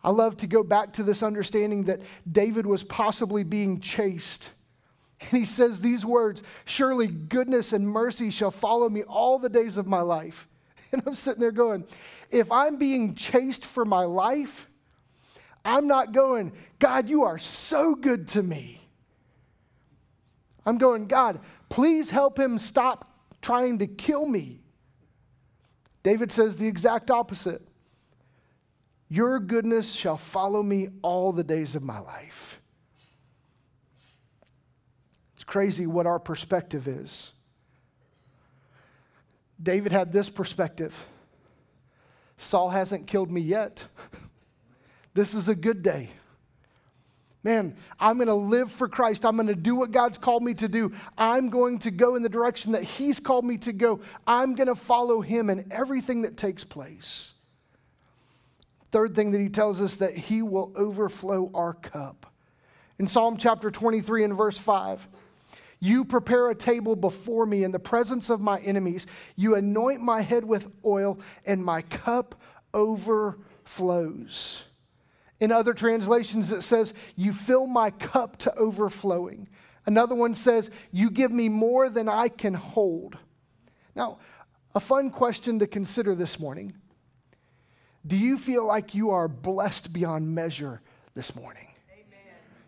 I 0.03 0.11
love 0.11 0.37
to 0.39 0.47
go 0.47 0.63
back 0.63 0.93
to 0.95 1.03
this 1.03 1.23
understanding 1.23 1.85
that 1.85 2.01
David 2.31 2.67
was 2.67 2.85
possibly 2.85 3.43
being 3.43 3.81
chased. 3.81 4.51
And 5.21 5.31
he 5.31 5.45
says 5.45 5.81
these 5.81 6.05
words 6.05 6.43
Surely 6.65 7.09
goodness 7.09 7.73
and 7.73 7.89
mercy 7.89 8.31
shall 8.31 8.51
follow 8.51 8.89
me 8.89 9.03
all 9.03 9.39
the 9.39 9.49
days 9.49 9.77
of 9.77 9.87
my 9.87 10.01
life. 10.01 10.49
And 10.91 11.03
I'm 11.05 11.15
sitting 11.15 11.41
there 11.41 11.53
going, 11.53 11.85
If 12.31 12.51
I'm 12.51 12.79
being 12.79 13.15
chased 13.15 13.67
for 13.67 13.85
my 13.85 14.05
life, 14.05 14.71
I'm 15.63 15.87
not 15.87 16.13
going, 16.13 16.53
God, 16.79 17.11
you 17.11 17.25
are 17.25 17.39
so 17.39 17.95
good 17.95 18.29
to 18.29 18.43
me. 18.43 18.81
I'm 20.65 20.79
going, 20.79 21.07
God, 21.07 21.41
please 21.69 22.09
help 22.09 22.39
him 22.39 22.59
stop 22.59 23.13
trying 23.43 23.81
to 23.81 23.87
kill 23.87 24.25
me. 24.25 24.63
David 26.03 26.33
says 26.33 26.57
the 26.57 26.67
exact 26.67 27.11
opposite 27.11 27.68
Your 29.09 29.39
goodness 29.41 29.93
shall 29.93 30.17
follow 30.17 30.63
me 30.63 30.89
all 31.03 31.33
the 31.33 31.45
days 31.45 31.75
of 31.75 31.83
my 31.83 31.99
life. 31.99 32.61
It's 35.37 35.45
crazy 35.45 35.87
what 35.87 36.07
our 36.07 36.19
perspective 36.19 36.87
is. 36.87 37.33
David 39.61 39.93
had 39.93 40.13
this 40.13 40.29
perspective 40.31 41.07
Saul 42.41 42.71
hasn't 42.71 43.09
killed 43.09 43.33
me 43.33 43.41
yet. 43.41 43.85
this 45.15 45.35
is 45.35 45.49
a 45.49 45.57
good 45.57 45.83
day. 45.83 46.11
Man, 47.43 47.77
I'm 47.99 48.17
going 48.17 48.29
to 48.29 48.35
live 48.35 48.71
for 48.71 48.89
Christ. 48.89 49.25
I'm 49.25 49.35
going 49.37 49.49
to 49.49 49.57
do 49.57 49.75
what 49.75 49.91
God's 49.91 50.19
called 50.19 50.43
me 50.43 50.55
to 50.55 50.69
do. 50.69 50.93
I'm 51.17 51.51
going 51.51 51.81
to 51.81 51.91
go 51.91 52.15
in 52.15 52.23
the 52.23 52.29
direction 52.29 52.73
that 52.73 52.85
He's 52.85 53.19
called 53.19 53.45
me 53.45 53.59
to 53.59 53.73
go. 53.73 54.01
I'm 54.27 54.55
going 54.55 54.69
to 54.69 54.77
follow 54.77 55.21
Him 55.21 55.51
in 55.51 55.67
everything 55.73 56.23
that 56.23 56.37
takes 56.37 56.63
place. 56.63 57.33
Third 58.91 59.15
thing 59.15 59.31
that 59.33 59.41
He 59.41 59.49
tells 59.49 59.81
us 59.81 59.97
that 59.97 60.17
He 60.17 60.43
will 60.43 60.73
overflow 60.77 61.51
our 61.55 61.75
cup. 61.75 62.33
In 62.99 63.07
Psalm 63.07 63.37
chapter 63.37 63.71
23 63.71 64.25
and 64.25 64.37
verse 64.37 64.59
5, 64.59 65.09
you 65.81 66.05
prepare 66.05 66.51
a 66.51 66.55
table 66.55 66.97
before 66.97 67.47
me 67.47 67.63
in 67.63 67.71
the 67.71 67.79
presence 67.79 68.31
of 68.31 68.41
my 68.41 68.59
enemies. 68.61 69.07
You 69.37 69.55
anoint 69.55 70.01
my 70.01 70.23
head 70.23 70.45
with 70.45 70.73
oil, 70.85 71.21
and 71.47 71.65
my 71.65 71.83
cup 71.83 72.41
overflows. 72.75 74.65
In 75.41 75.53
other 75.53 75.73
translations, 75.73 76.51
it 76.51 76.63
says, 76.63 76.93
You 77.15 77.33
fill 77.33 77.67
my 77.67 77.91
cup 77.91 78.39
to 78.39 78.55
overflowing. 78.57 79.49
Another 79.87 80.15
one 80.15 80.35
says, 80.35 80.71
You 80.91 81.11
give 81.11 81.31
me 81.31 81.49
more 81.49 81.89
than 81.89 82.09
I 82.09 82.29
can 82.29 82.55
hold. 82.55 83.17
Now, 83.95 84.19
a 84.75 84.81
fun 84.81 85.11
question 85.11 85.61
to 85.61 85.67
consider 85.67 86.15
this 86.15 86.41
morning 86.41 86.75
Do 88.07 88.17
you 88.17 88.39
feel 88.39 88.65
like 88.65 88.95
you 88.95 89.11
are 89.11 89.29
blessed 89.29 89.93
beyond 89.93 90.35
measure 90.35 90.81
this 91.15 91.35
morning? 91.35 91.69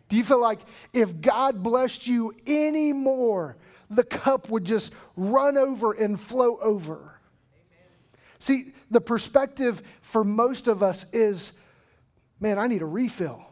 Do 0.08 0.16
you 0.16 0.24
feel 0.24 0.40
like 0.40 0.58
if 0.92 1.20
God 1.20 1.62
blessed 1.62 2.08
you 2.08 2.34
any 2.44 2.92
more, 2.92 3.56
the 3.88 4.02
cup 4.02 4.50
would 4.50 4.64
just 4.64 4.92
run 5.16 5.56
over 5.56 5.92
and 5.92 6.20
flow 6.20 6.58
over? 6.58 6.96
Amen. 6.96 7.88
See, 8.40 8.72
the 8.90 9.00
perspective 9.00 9.82
for 10.02 10.24
most 10.24 10.66
of 10.66 10.82
us 10.82 11.06
is 11.12 11.52
man, 12.40 12.58
I 12.58 12.66
need 12.66 12.82
a 12.82 12.86
refill. 12.86 13.49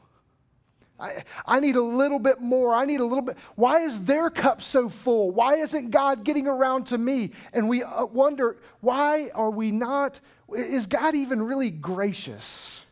I, 1.00 1.22
I 1.46 1.60
need 1.60 1.76
a 1.76 1.82
little 1.82 2.18
bit 2.18 2.40
more. 2.40 2.74
I 2.74 2.84
need 2.84 3.00
a 3.00 3.04
little 3.04 3.22
bit. 3.22 3.36
Why 3.54 3.80
is 3.80 4.04
their 4.04 4.30
cup 4.30 4.62
so 4.62 4.88
full? 4.88 5.30
Why 5.30 5.56
isn't 5.56 5.90
God 5.90 6.24
getting 6.24 6.48
around 6.48 6.88
to 6.88 6.98
me? 6.98 7.32
And 7.52 7.68
we 7.68 7.82
uh, 7.82 8.06
wonder, 8.06 8.56
why 8.80 9.30
are 9.34 9.50
we 9.50 9.70
not? 9.70 10.20
Is 10.52 10.86
God 10.86 11.14
even 11.14 11.42
really 11.42 11.70
gracious? 11.70 12.84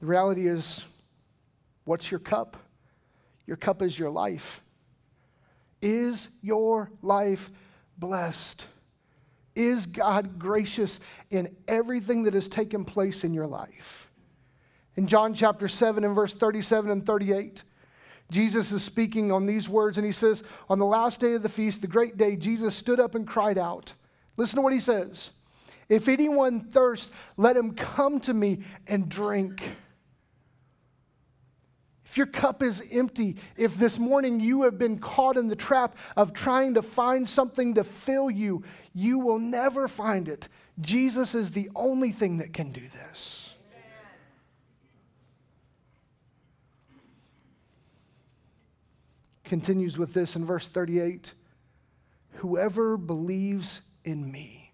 The 0.00 0.06
reality 0.06 0.46
is, 0.46 0.84
what's 1.84 2.10
your 2.10 2.20
cup? 2.20 2.56
Your 3.46 3.56
cup 3.56 3.82
is 3.82 3.98
your 3.98 4.10
life. 4.10 4.60
Is 5.80 6.28
your 6.42 6.90
life 7.02 7.50
blessed? 7.96 8.66
Is 9.58 9.86
God 9.86 10.38
gracious 10.38 11.00
in 11.30 11.54
everything 11.66 12.22
that 12.22 12.34
has 12.34 12.48
taken 12.48 12.84
place 12.84 13.24
in 13.24 13.34
your 13.34 13.48
life? 13.48 14.08
In 14.94 15.08
John 15.08 15.34
chapter 15.34 15.66
7 15.66 16.04
and 16.04 16.14
verse 16.14 16.32
37 16.32 16.92
and 16.92 17.04
38, 17.04 17.64
Jesus 18.30 18.70
is 18.70 18.84
speaking 18.84 19.32
on 19.32 19.46
these 19.46 19.68
words 19.68 19.98
and 19.98 20.06
he 20.06 20.12
says, 20.12 20.44
On 20.68 20.78
the 20.78 20.84
last 20.84 21.18
day 21.18 21.34
of 21.34 21.42
the 21.42 21.48
feast, 21.48 21.80
the 21.80 21.88
great 21.88 22.16
day, 22.16 22.36
Jesus 22.36 22.76
stood 22.76 23.00
up 23.00 23.16
and 23.16 23.26
cried 23.26 23.58
out. 23.58 23.94
Listen 24.36 24.56
to 24.56 24.62
what 24.62 24.72
he 24.72 24.78
says 24.78 25.30
If 25.88 26.08
anyone 26.08 26.60
thirsts, 26.60 27.10
let 27.36 27.56
him 27.56 27.74
come 27.74 28.20
to 28.20 28.34
me 28.34 28.60
and 28.86 29.08
drink. 29.08 29.60
If 32.08 32.16
your 32.16 32.26
cup 32.26 32.62
is 32.62 32.82
empty, 32.90 33.36
if 33.56 33.76
this 33.76 33.98
morning 33.98 34.40
you 34.40 34.62
have 34.62 34.78
been 34.78 34.98
caught 34.98 35.36
in 35.36 35.48
the 35.48 35.56
trap 35.56 35.96
of 36.16 36.32
trying 36.32 36.74
to 36.74 36.82
find 36.82 37.28
something 37.28 37.74
to 37.74 37.84
fill 37.84 38.30
you, 38.30 38.64
you 38.94 39.18
will 39.18 39.38
never 39.38 39.86
find 39.86 40.26
it. 40.26 40.48
Jesus 40.80 41.34
is 41.34 41.50
the 41.50 41.68
only 41.76 42.10
thing 42.10 42.38
that 42.38 42.54
can 42.54 42.72
do 42.72 42.80
this. 42.88 43.54
Continues 49.44 49.98
with 49.98 50.14
this 50.14 50.34
in 50.34 50.44
verse 50.44 50.66
38 50.68 51.34
Whoever 52.36 52.96
believes 52.96 53.82
in 54.04 54.30
me. 54.30 54.72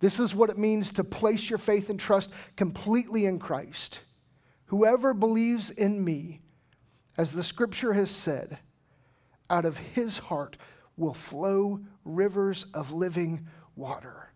This 0.00 0.20
is 0.20 0.34
what 0.34 0.50
it 0.50 0.58
means 0.58 0.92
to 0.92 1.04
place 1.04 1.50
your 1.50 1.58
faith 1.58 1.90
and 1.90 1.98
trust 1.98 2.30
completely 2.54 3.26
in 3.26 3.38
Christ. 3.40 4.02
Whoever 4.68 5.14
believes 5.14 5.70
in 5.70 6.04
me, 6.04 6.40
as 7.16 7.32
the 7.32 7.44
scripture 7.44 7.94
has 7.94 8.10
said, 8.10 8.58
out 9.50 9.64
of 9.64 9.78
his 9.78 10.18
heart 10.18 10.56
will 10.96 11.14
flow 11.14 11.80
rivers 12.04 12.66
of 12.74 12.92
living 12.92 13.46
water. 13.76 14.30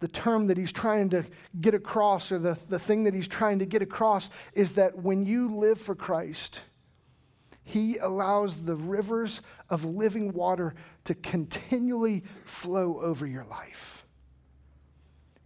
The 0.00 0.08
term 0.08 0.46
that 0.46 0.56
he's 0.56 0.70
trying 0.70 1.10
to 1.10 1.24
get 1.60 1.74
across, 1.74 2.30
or 2.30 2.38
the, 2.38 2.56
the 2.68 2.78
thing 2.78 3.02
that 3.04 3.14
he's 3.14 3.26
trying 3.26 3.58
to 3.58 3.66
get 3.66 3.82
across, 3.82 4.30
is 4.52 4.74
that 4.74 4.98
when 4.98 5.26
you 5.26 5.52
live 5.56 5.80
for 5.80 5.96
Christ, 5.96 6.60
he 7.64 7.96
allows 7.96 8.58
the 8.58 8.76
rivers 8.76 9.42
of 9.68 9.84
living 9.84 10.32
water 10.32 10.74
to 11.04 11.14
continually 11.16 12.22
flow 12.44 13.00
over 13.00 13.26
your 13.26 13.44
life. 13.44 14.06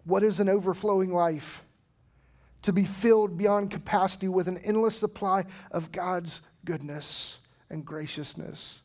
What 0.04 0.22
is 0.22 0.38
an 0.38 0.50
overflowing 0.50 1.12
life? 1.14 1.62
To 2.62 2.72
be 2.72 2.84
filled 2.84 3.36
beyond 3.36 3.70
capacity 3.70 4.28
with 4.28 4.48
an 4.48 4.58
endless 4.58 4.96
supply 4.96 5.44
of 5.70 5.92
God's 5.92 6.40
goodness 6.64 7.38
and 7.68 7.84
graciousness. 7.84 8.82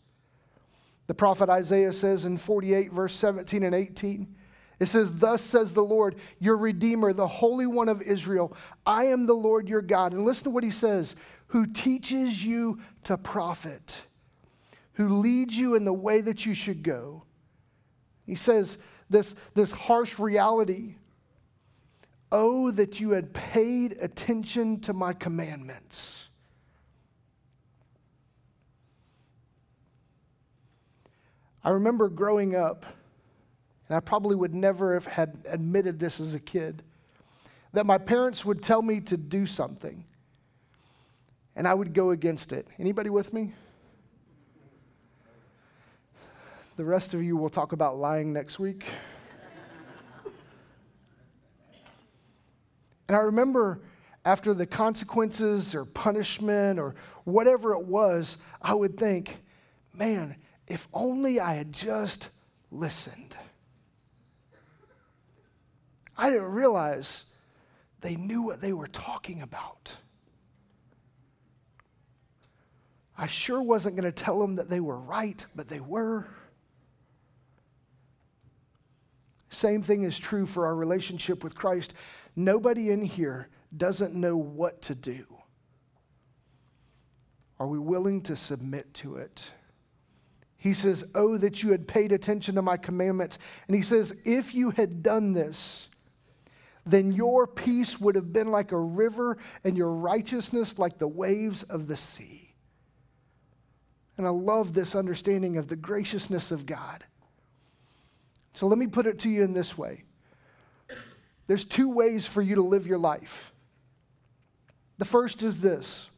The 1.08 1.14
prophet 1.14 1.50
Isaiah 1.50 1.94
says 1.94 2.26
in 2.26 2.38
48, 2.38 2.92
verse 2.92 3.16
17 3.16 3.64
and 3.64 3.76
18, 3.76 4.36
it 4.80 4.88
says, 4.88 5.14
Thus 5.14 5.42
says 5.42 5.74
the 5.74 5.84
Lord, 5.84 6.16
your 6.40 6.58
Redeemer, 6.58 7.14
the 7.14 7.28
Holy 7.28 7.66
One 7.66 7.90
of 7.90 8.02
Israel. 8.02 8.56
I 8.86 9.06
am 9.06 9.26
the 9.26 9.34
Lord 9.34 9.68
your 9.68 9.82
God. 9.82 10.14
And 10.14 10.26
listen 10.26 10.46
to 10.46 10.50
what 10.50 10.64
he 10.64 10.72
says 10.72 11.16
who 11.48 11.66
teaches 11.66 12.44
you 12.44 12.80
to 13.06 13.18
profit, 13.18 14.02
who 14.94 15.18
leads 15.20 15.58
you 15.58 15.76
in 15.76 15.86
the 15.86 15.94
way 15.94 16.20
that 16.20 16.46
you 16.46 16.54
should 16.54 16.84
go. 16.84 17.24
He 18.26 18.36
says, 18.36 18.78
this, 19.10 19.34
this 19.54 19.72
harsh 19.72 20.20
reality 20.20 20.96
Oh, 22.32 22.72
that 22.72 23.00
you 23.00 23.12
had 23.12 23.34
paid 23.34 23.98
attention 24.02 24.82
to 24.82 24.94
my 24.94 25.14
commandments. 25.14 26.28
I 31.64 31.70
remember 31.72 32.10
growing 32.10 32.56
up, 32.56 32.86
and 33.88 33.96
I 33.96 34.00
probably 34.00 34.36
would 34.36 34.54
never 34.54 34.94
have 34.94 35.06
had 35.06 35.38
admitted 35.48 36.00
this 36.00 36.20
as 36.20 36.34
a 36.34 36.40
kid, 36.40 36.84
that 37.74 37.86
my 37.86 37.98
parents 37.98 38.44
would 38.46 38.62
tell 38.62 38.82
me 38.82 39.02
to 39.02 39.18
do 39.18 39.46
something, 39.46 40.06
and 41.56 41.68
I 41.68 41.74
would 41.74 41.94
go 41.94 42.12
against 42.12 42.54
it. 42.54 42.68
Anybody 42.80 43.10
with 43.10 43.34
me? 43.34 43.54
The 46.78 46.86
rest 46.86 47.14
of 47.14 47.24
you 47.24 47.36
will 47.36 47.50
talk 47.50 47.72
about 47.72 47.98
lying 47.98 48.32
next 48.32 48.60
week. 48.60 48.86
And 53.08 53.16
I 53.16 53.22
remember 53.22 53.82
after 54.26 54.54
the 54.54 54.66
consequences 54.66 55.74
or 55.74 55.86
punishment 55.86 56.80
or 56.80 56.96
whatever 57.24 57.74
it 57.74 57.86
was, 57.86 58.38
I 58.62 58.74
would 58.74 58.98
think, 58.98 59.38
man, 59.94 60.36
if 60.68 60.88
only 60.94 61.40
I 61.40 61.54
had 61.54 61.72
just 61.72 62.30
listened. 62.72 63.36
I 66.18 66.30
didn't 66.30 66.52
realize 66.52 67.26
they 68.02 68.16
knew 68.16 68.42
what 68.42 68.62
they 68.62 68.74
were 68.74 68.88
talking 68.88 69.42
about. 69.42 69.96
I 73.18 73.28
sure 73.28 73.62
wasn't 73.62 73.96
going 73.96 74.12
to 74.12 74.24
tell 74.24 74.40
them 74.40 74.58
that 74.58 74.70
they 74.70 74.80
were 74.80 75.00
right, 75.00 75.44
but 75.56 75.70
they 75.70 75.80
were. 75.80 76.28
Same 79.50 79.82
thing 79.82 80.04
is 80.04 80.20
true 80.20 80.46
for 80.46 80.68
our 80.68 80.76
relationship 80.76 81.44
with 81.44 81.56
Christ. 81.56 81.94
Nobody 82.38 82.92
in 82.92 83.02
here 83.02 83.50
doesn't 83.76 84.14
know 84.14 84.38
what 84.38 84.84
to 84.84 84.96
do. 84.96 85.26
Are 87.60 87.66
we 87.66 87.80
willing 87.80 88.22
to 88.22 88.36
submit 88.36 88.94
to 88.94 89.18
it? 89.18 89.52
He 90.56 90.74
says, 90.74 91.04
Oh, 91.16 91.40
that 91.40 91.64
you 91.64 91.72
had 91.72 91.88
paid 91.88 92.12
attention 92.12 92.54
to 92.54 92.62
my 92.62 92.78
commandments. 92.78 93.40
And 93.66 93.76
he 93.76 93.82
says, 93.82 94.16
If 94.24 94.54
you 94.54 94.70
had 94.70 95.02
done 95.02 95.34
this, 95.34 95.90
then 96.86 97.12
your 97.12 97.48
peace 97.48 98.00
would 98.00 98.14
have 98.14 98.32
been 98.32 98.50
like 98.50 98.72
a 98.72 98.80
river 98.80 99.40
and 99.64 99.76
your 99.76 99.92
righteousness 99.92 100.78
like 100.78 101.00
the 101.00 101.08
waves 101.08 101.64
of 101.64 101.88
the 101.88 101.98
sea. 101.98 102.54
And 104.16 104.28
I 104.28 104.30
love 104.30 104.74
this 104.74 104.94
understanding 104.94 105.58
of 105.58 105.70
the 105.70 105.76
graciousness 105.76 106.52
of 106.52 106.68
God. 106.68 107.04
So 108.54 108.68
let 108.68 108.78
me 108.78 108.86
put 108.86 109.08
it 109.08 109.18
to 109.20 109.30
you 109.30 109.44
in 109.44 109.54
this 109.54 109.76
way 109.76 110.04
there's 111.48 111.66
two 111.66 111.90
ways 111.90 112.26
for 112.26 112.42
you 112.42 112.56
to 112.56 112.62
live 112.62 112.86
your 112.86 112.98
life. 112.98 113.52
The 114.98 115.06
first 115.06 115.42
is 115.44 115.62
this 115.62 116.10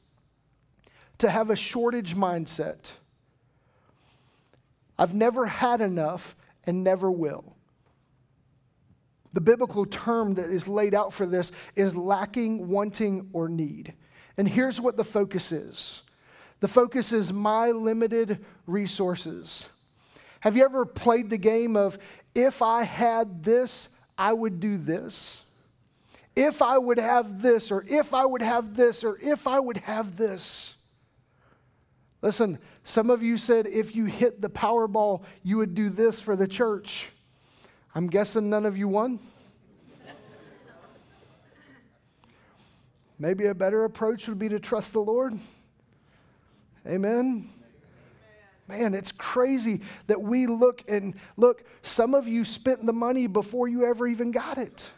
to 1.19 1.29
have 1.29 1.49
a 1.49 1.55
shortage 1.55 2.15
mindset. 2.15 2.93
I've 4.97 5.13
never 5.13 5.45
had 5.45 5.81
enough 5.81 6.35
and 6.63 6.83
never 6.83 7.11
will. 7.11 7.55
The 9.33 9.41
biblical 9.41 9.85
term 9.85 10.35
that 10.35 10.49
is 10.49 10.67
laid 10.67 10.95
out 10.95 11.13
for 11.13 11.25
this 11.25 11.51
is 11.75 11.95
lacking, 11.95 12.67
wanting, 12.67 13.29
or 13.31 13.47
need. 13.47 13.93
And 14.37 14.47
here's 14.49 14.81
what 14.81 14.97
the 14.97 15.03
focus 15.03 15.51
is 15.51 16.03
the 16.59 16.67
focus 16.67 17.11
is 17.11 17.31
my 17.31 17.71
limited 17.71 18.43
resources. 18.65 19.69
Have 20.41 20.55
you 20.55 20.63
ever 20.63 20.85
played 20.85 21.29
the 21.29 21.37
game 21.37 21.75
of 21.75 21.99
if 22.33 22.61
I 22.61 22.83
had 22.83 23.43
this, 23.43 23.89
I 24.19 24.33
would 24.33 24.59
do 24.59 24.77
this? 24.77 25.43
If 26.35 26.61
I 26.61 26.77
would 26.77 26.99
have 26.99 27.41
this, 27.41 27.71
or 27.71 27.85
if 27.87 28.13
I 28.13 28.25
would 28.25 28.41
have 28.41 28.75
this, 28.75 29.03
or 29.03 29.17
if 29.21 29.47
I 29.47 29.59
would 29.59 29.77
have 29.77 30.17
this. 30.17 30.75
Listen, 32.21 32.59
some 32.83 33.09
of 33.09 33.23
you 33.23 33.37
said 33.37 33.65
if 33.65 33.95
you 33.95 34.05
hit 34.05 34.41
the 34.41 34.49
Powerball, 34.49 35.23
you 35.41 35.57
would 35.57 35.73
do 35.73 35.89
this 35.89 36.19
for 36.19 36.35
the 36.35 36.47
church. 36.47 37.07
I'm 37.95 38.07
guessing 38.07 38.49
none 38.49 38.65
of 38.65 38.77
you 38.77 38.87
won. 38.87 39.19
Maybe 43.17 43.45
a 43.45 43.55
better 43.55 43.83
approach 43.85 44.27
would 44.27 44.39
be 44.39 44.49
to 44.49 44.59
trust 44.59 44.93
the 44.93 45.01
Lord. 45.01 45.37
Amen. 46.87 47.49
Man, 48.69 48.93
it's 48.93 49.11
crazy 49.11 49.81
that 50.05 50.21
we 50.21 50.45
look 50.45 50.83
and 50.87 51.15
look, 51.37 51.63
some 51.81 52.13
of 52.13 52.27
you 52.27 52.45
spent 52.45 52.85
the 52.85 52.93
money 52.93 53.25
before 53.25 53.67
you 53.67 53.83
ever 53.83 54.05
even 54.05 54.29
got 54.29 54.59
it. 54.59 54.91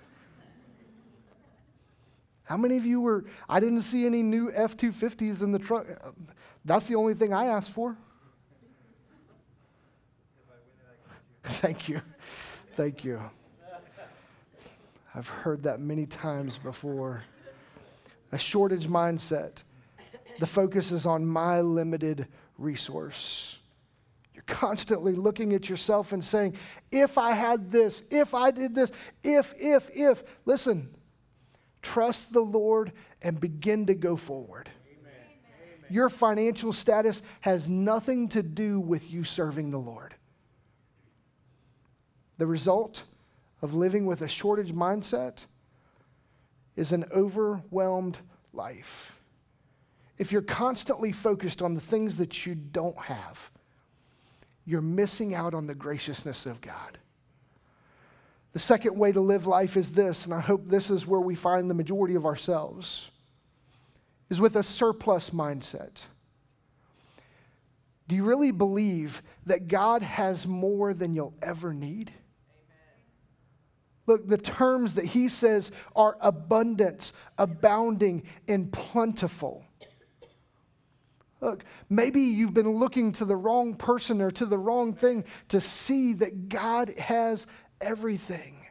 How 2.44 2.58
many 2.58 2.76
of 2.76 2.86
you 2.86 3.00
were, 3.00 3.24
I 3.48 3.62
didn't 3.62 3.84
see 3.84 4.06
any 4.06 4.24
new 4.24 4.52
F 4.54 4.76
250s 4.76 5.42
in 5.42 5.54
the 5.54 5.60
truck. 5.60 5.88
That's 6.66 6.86
the 6.88 6.96
only 6.96 7.14
thing 7.14 7.34
I 7.34 7.46
asked 7.46 7.72
for. 7.72 7.96
Thank 11.44 11.88
you. 11.88 12.02
Thank 12.76 13.06
you. 13.06 13.22
I've 15.16 15.30
heard 15.30 15.64
that 15.64 15.80
many 15.80 16.06
times 16.06 16.58
before. 16.58 17.24
A 18.34 18.38
shortage 18.38 18.88
mindset. 18.88 19.64
The 20.40 20.48
focus 20.48 20.92
is 20.92 21.06
on 21.06 21.26
my 21.26 21.62
limited 21.62 22.28
resource. 22.58 23.60
You're 24.48 24.56
constantly 24.56 25.14
looking 25.14 25.54
at 25.54 25.70
yourself 25.70 26.12
and 26.12 26.24
saying, 26.24 26.56
if 26.92 27.18
I 27.18 27.32
had 27.34 27.72
this, 27.72 28.04
if 28.10 28.34
I 28.34 28.52
did 28.52 28.76
this, 28.76 28.92
if, 29.24 29.54
if, 29.58 29.90
if. 29.94 30.24
Listen, 30.46 30.94
trust 31.82 32.34
the 32.34 32.42
Lord 32.42 32.92
and 33.22 33.40
begin 33.40 33.86
to 33.88 33.96
go 33.96 34.16
forward. 34.16 34.70
Amen. 35.00 35.86
Your 35.90 36.10
financial 36.10 36.74
status 36.74 37.22
has 37.42 37.70
nothing 37.70 38.30
to 38.30 38.42
do 38.42 38.80
with 38.80 39.12
you 39.12 39.24
serving 39.24 39.72
the 39.72 39.80
Lord. 39.80 40.16
The 42.38 42.48
result 42.48 43.04
of 43.62 43.76
living 43.76 44.06
with 44.06 44.22
a 44.22 44.28
shortage 44.28 44.74
mindset 44.74 45.46
is 46.76 46.92
an 46.92 47.06
overwhelmed 47.14 48.18
life. 48.54 49.20
If 50.18 50.32
you're 50.32 50.42
constantly 50.42 51.12
focused 51.12 51.62
on 51.62 51.76
the 51.76 51.82
things 51.82 52.18
that 52.18 52.46
you 52.46 52.56
don't 52.56 52.98
have, 52.98 53.51
you're 54.66 54.82
missing 54.82 55.34
out 55.34 55.54
on 55.54 55.68
the 55.68 55.76
graciousness 55.76 56.46
of 56.46 56.62
God. 56.62 56.98
The 58.54 58.60
second 58.60 58.98
way 58.98 59.12
to 59.12 59.22
live 59.22 59.48
life 59.48 59.78
is 59.78 59.92
this, 59.92 60.26
and 60.26 60.34
I 60.34 60.42
hope 60.42 60.68
this 60.68 60.90
is 60.90 61.08
where 61.08 61.22
we 61.22 61.36
find 61.36 61.70
the 61.70 61.74
majority 61.74 62.16
of 62.16 62.26
ourselves, 62.26 63.10
is 64.30 64.42
with 64.42 64.56
a 64.56 64.64
surplus 64.64 65.30
mindset. 65.30 66.06
Do 68.08 68.16
you 68.16 68.26
really 68.26 68.52
believe 68.52 69.22
that 69.46 69.70
God 69.70 70.02
has 70.02 70.46
more 70.46 70.94
than 70.94 71.16
you'll 71.16 71.34
ever 71.42 71.74
need? 71.74 72.12
Look, 74.06 74.28
the 74.28 74.38
terms 74.38 74.96
that 74.96 75.06
he 75.06 75.30
says 75.30 75.72
are 75.96 76.18
abundance, 76.20 77.14
abounding, 77.38 78.24
and 78.50 78.72
plentiful. 78.72 79.64
Look, 81.42 81.66
maybe 81.90 82.22
you've 82.22 82.54
been 82.54 82.78
looking 82.78 83.12
to 83.14 83.26
the 83.26 83.36
wrong 83.36 83.74
person 83.74 84.22
or 84.22 84.30
to 84.32 84.46
the 84.46 84.60
wrong 84.60 84.94
thing 84.94 85.26
to 85.50 85.60
see 85.60 86.14
that 86.14 86.50
God 86.50 86.94
has 87.00 87.48
everything. 87.82 88.68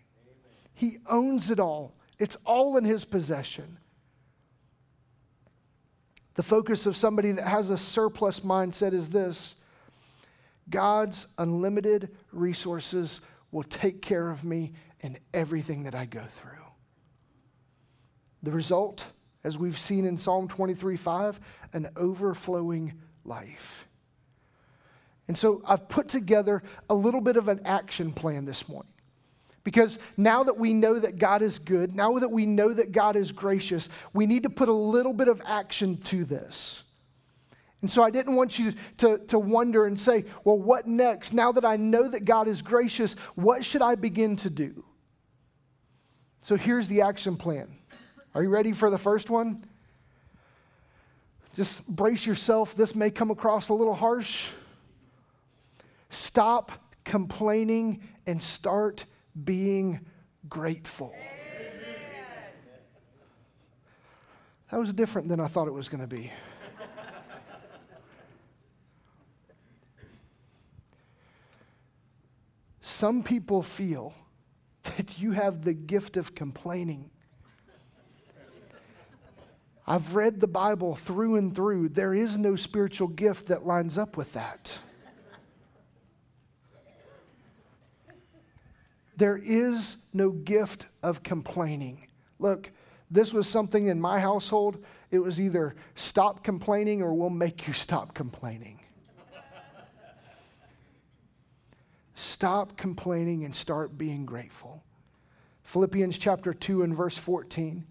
He 0.72 0.98
owns 1.08 1.50
it 1.50 1.60
all, 1.60 1.94
it's 2.18 2.36
all 2.46 2.76
in 2.76 2.84
his 2.84 3.04
possession. 3.04 3.78
The 6.34 6.42
focus 6.44 6.86
of 6.86 6.96
somebody 6.96 7.32
that 7.32 7.46
has 7.46 7.68
a 7.68 7.76
surplus 7.76 8.40
mindset 8.40 8.94
is 8.94 9.10
this 9.10 9.56
God's 10.70 11.26
unlimited 11.36 12.16
resources 12.32 13.20
will 13.50 13.64
take 13.64 14.00
care 14.00 14.30
of 14.30 14.44
me 14.44 14.72
in 15.00 15.18
everything 15.34 15.82
that 15.82 15.94
I 15.94 16.04
go 16.06 16.22
through. 16.22 16.50
The 18.42 18.52
result, 18.52 19.06
as 19.44 19.56
we've 19.56 19.78
seen 19.78 20.04
in 20.04 20.16
Psalm 20.16 20.48
23 20.48 20.96
5, 20.96 21.40
an 21.72 21.90
overflowing 21.96 22.94
life. 23.24 23.86
And 25.28 25.38
so 25.38 25.62
I've 25.64 25.88
put 25.88 26.08
together 26.08 26.62
a 26.88 26.94
little 26.94 27.20
bit 27.20 27.36
of 27.36 27.48
an 27.48 27.60
action 27.64 28.12
plan 28.12 28.44
this 28.44 28.68
morning. 28.68 28.92
Because 29.62 29.98
now 30.16 30.42
that 30.44 30.56
we 30.56 30.72
know 30.72 30.98
that 30.98 31.18
God 31.18 31.42
is 31.42 31.58
good, 31.58 31.94
now 31.94 32.18
that 32.18 32.30
we 32.30 32.46
know 32.46 32.72
that 32.72 32.92
God 32.92 33.14
is 33.14 33.30
gracious, 33.30 33.88
we 34.12 34.26
need 34.26 34.42
to 34.44 34.50
put 34.50 34.68
a 34.68 34.74
little 34.74 35.12
bit 35.12 35.28
of 35.28 35.40
action 35.44 35.98
to 35.98 36.24
this. 36.24 36.82
And 37.82 37.90
so 37.90 38.02
I 38.02 38.10
didn't 38.10 38.36
want 38.36 38.58
you 38.58 38.74
to, 38.98 39.18
to 39.28 39.38
wonder 39.38 39.86
and 39.86 39.98
say, 39.98 40.24
well, 40.44 40.58
what 40.58 40.86
next? 40.86 41.32
Now 41.32 41.52
that 41.52 41.64
I 41.64 41.76
know 41.76 42.08
that 42.08 42.24
God 42.24 42.48
is 42.48 42.62
gracious, 42.62 43.14
what 43.34 43.64
should 43.64 43.82
I 43.82 43.94
begin 43.94 44.36
to 44.36 44.50
do? 44.50 44.84
So 46.42 46.56
here's 46.56 46.88
the 46.88 47.02
action 47.02 47.36
plan. 47.36 47.76
Are 48.34 48.42
you 48.42 48.48
ready 48.48 48.72
for 48.72 48.90
the 48.90 48.98
first 48.98 49.28
one? 49.30 49.64
Just 51.54 51.86
brace 51.88 52.24
yourself. 52.24 52.76
This 52.76 52.94
may 52.94 53.10
come 53.10 53.30
across 53.30 53.68
a 53.68 53.74
little 53.74 53.94
harsh. 53.94 54.48
Stop 56.10 56.72
complaining 57.04 58.02
and 58.26 58.42
start 58.42 59.04
being 59.44 60.00
grateful. 60.48 61.14
That 64.70 64.78
was 64.78 64.92
different 64.92 65.28
than 65.28 65.40
I 65.40 65.48
thought 65.48 65.66
it 65.66 65.74
was 65.74 65.88
going 65.88 66.00
to 66.00 66.06
be. 66.06 66.30
Some 72.80 73.22
people 73.22 73.62
feel 73.62 74.14
that 74.82 75.18
you 75.18 75.32
have 75.32 75.64
the 75.64 75.72
gift 75.72 76.16
of 76.16 76.34
complaining. 76.34 77.10
I've 79.90 80.14
read 80.14 80.38
the 80.38 80.46
Bible 80.46 80.94
through 80.94 81.34
and 81.34 81.52
through. 81.52 81.88
There 81.88 82.14
is 82.14 82.38
no 82.38 82.54
spiritual 82.54 83.08
gift 83.08 83.48
that 83.48 83.66
lines 83.66 83.98
up 83.98 84.16
with 84.16 84.34
that. 84.34 84.78
There 89.16 89.36
is 89.36 89.96
no 90.12 90.30
gift 90.30 90.86
of 91.02 91.24
complaining. 91.24 92.06
Look, 92.38 92.70
this 93.10 93.32
was 93.32 93.48
something 93.48 93.88
in 93.88 94.00
my 94.00 94.20
household. 94.20 94.78
It 95.10 95.18
was 95.18 95.40
either 95.40 95.74
stop 95.96 96.44
complaining 96.44 97.02
or 97.02 97.12
we'll 97.12 97.28
make 97.28 97.66
you 97.66 97.72
stop 97.72 98.14
complaining. 98.14 98.78
Stop 102.14 102.76
complaining 102.76 103.44
and 103.44 103.56
start 103.56 103.98
being 103.98 104.24
grateful. 104.24 104.84
Philippians 105.64 106.16
chapter 106.16 106.54
2 106.54 106.84
and 106.84 106.96
verse 106.96 107.18
14 107.18 107.84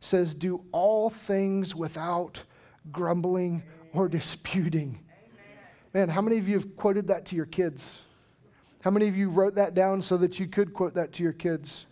says, 0.00 0.34
Do 0.34 0.64
all 0.72 1.10
things 1.10 1.74
without 1.74 2.44
grumbling 2.90 3.62
or 3.92 4.08
disputing. 4.08 5.00
Man, 5.92 6.08
how 6.08 6.20
many 6.20 6.38
of 6.38 6.48
you 6.48 6.54
have 6.54 6.76
quoted 6.76 7.08
that 7.08 7.26
to 7.26 7.36
your 7.36 7.46
kids? 7.46 8.02
How 8.82 8.90
many 8.90 9.08
of 9.08 9.16
you 9.16 9.28
wrote 9.28 9.56
that 9.56 9.74
down 9.74 10.00
so 10.02 10.16
that 10.18 10.38
you 10.38 10.46
could 10.46 10.72
quote 10.72 10.94
that 10.94 11.12
to 11.14 11.22
your 11.22 11.32
kids? 11.32 11.86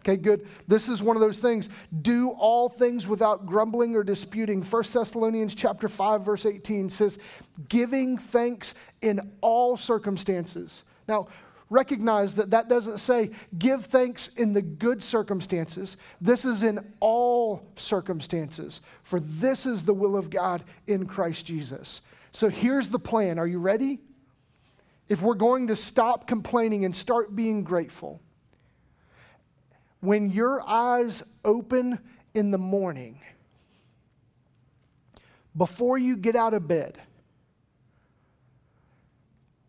Okay, 0.00 0.16
good. 0.16 0.46
This 0.68 0.88
is 0.88 1.02
one 1.02 1.16
of 1.16 1.20
those 1.20 1.38
things. 1.40 1.68
Do 2.02 2.30
all 2.30 2.68
things 2.68 3.08
without 3.08 3.46
grumbling 3.46 3.96
or 3.96 4.04
disputing. 4.04 4.62
1 4.62 4.82
Thessalonians 4.92 5.54
chapter 5.54 5.88
5 5.88 6.24
verse 6.24 6.46
18 6.46 6.88
says, 6.88 7.18
"Giving 7.68 8.16
thanks 8.16 8.74
in 9.00 9.32
all 9.40 9.76
circumstances." 9.76 10.84
Now, 11.08 11.26
recognize 11.70 12.34
that 12.36 12.50
that 12.50 12.68
doesn't 12.68 12.98
say 12.98 13.30
give 13.58 13.86
thanks 13.86 14.28
in 14.28 14.52
the 14.52 14.62
good 14.62 15.02
circumstances. 15.02 15.96
This 16.20 16.44
is 16.44 16.62
in 16.62 16.92
all 17.00 17.66
circumstances, 17.76 18.80
for 19.02 19.20
this 19.20 19.66
is 19.66 19.84
the 19.84 19.94
will 19.94 20.16
of 20.16 20.30
God 20.30 20.64
in 20.86 21.06
Christ 21.06 21.46
Jesus. 21.46 22.00
So 22.32 22.48
here's 22.48 22.88
the 22.88 22.98
plan. 22.98 23.38
Are 23.38 23.46
you 23.46 23.58
ready? 23.58 24.00
If 25.08 25.22
we're 25.22 25.34
going 25.34 25.68
to 25.68 25.76
stop 25.76 26.26
complaining 26.26 26.84
and 26.84 26.94
start 26.94 27.34
being 27.34 27.64
grateful, 27.64 28.20
when 30.00 30.30
your 30.30 30.62
eyes 30.66 31.22
open 31.44 31.98
in 32.34 32.50
the 32.50 32.58
morning, 32.58 33.20
before 35.56 35.98
you 35.98 36.16
get 36.16 36.36
out 36.36 36.54
of 36.54 36.68
bed, 36.68 36.98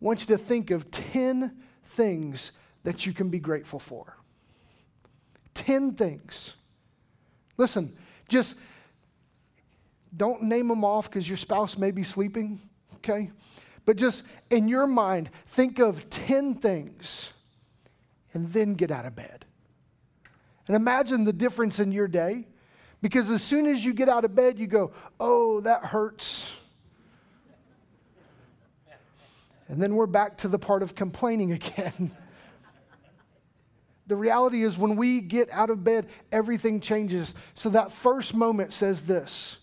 I 0.00 0.04
want 0.04 0.20
you 0.20 0.26
to 0.28 0.38
think 0.38 0.70
of 0.70 0.90
10 0.90 1.56
things 1.90 2.52
that 2.84 3.06
you 3.06 3.12
can 3.12 3.28
be 3.28 3.38
grateful 3.38 3.78
for. 3.78 4.16
10 5.54 5.94
things. 5.94 6.54
Listen, 7.56 7.96
just 8.28 8.56
don't 10.16 10.42
name 10.42 10.68
them 10.68 10.84
off 10.84 11.10
because 11.10 11.28
your 11.28 11.36
spouse 11.36 11.76
may 11.76 11.90
be 11.90 12.02
sleeping, 12.02 12.60
okay? 12.96 13.30
But 13.84 13.96
just 13.96 14.22
in 14.50 14.68
your 14.68 14.86
mind, 14.86 15.30
think 15.46 15.78
of 15.78 16.08
10 16.10 16.54
things 16.54 17.32
and 18.32 18.48
then 18.52 18.74
get 18.74 18.90
out 18.90 19.06
of 19.06 19.16
bed. 19.16 19.44
And 20.66 20.76
imagine 20.76 21.24
the 21.24 21.32
difference 21.32 21.80
in 21.80 21.92
your 21.92 22.08
day 22.08 22.46
because 23.02 23.30
as 23.30 23.42
soon 23.42 23.66
as 23.66 23.84
you 23.84 23.92
get 23.92 24.08
out 24.08 24.24
of 24.24 24.34
bed, 24.34 24.58
you 24.58 24.66
go, 24.66 24.92
oh, 25.18 25.60
that 25.62 25.86
hurts. 25.86 26.52
And 29.70 29.80
then 29.80 29.94
we're 29.94 30.06
back 30.06 30.38
to 30.38 30.48
the 30.48 30.58
part 30.58 30.82
of 30.82 30.96
complaining 30.96 31.52
again. 31.52 32.10
the 34.08 34.16
reality 34.16 34.64
is, 34.64 34.76
when 34.76 34.96
we 34.96 35.20
get 35.20 35.48
out 35.52 35.70
of 35.70 35.84
bed, 35.84 36.08
everything 36.32 36.80
changes. 36.80 37.36
So 37.54 37.70
that 37.70 37.92
first 37.92 38.34
moment 38.34 38.72
says 38.72 39.02
this 39.02 39.58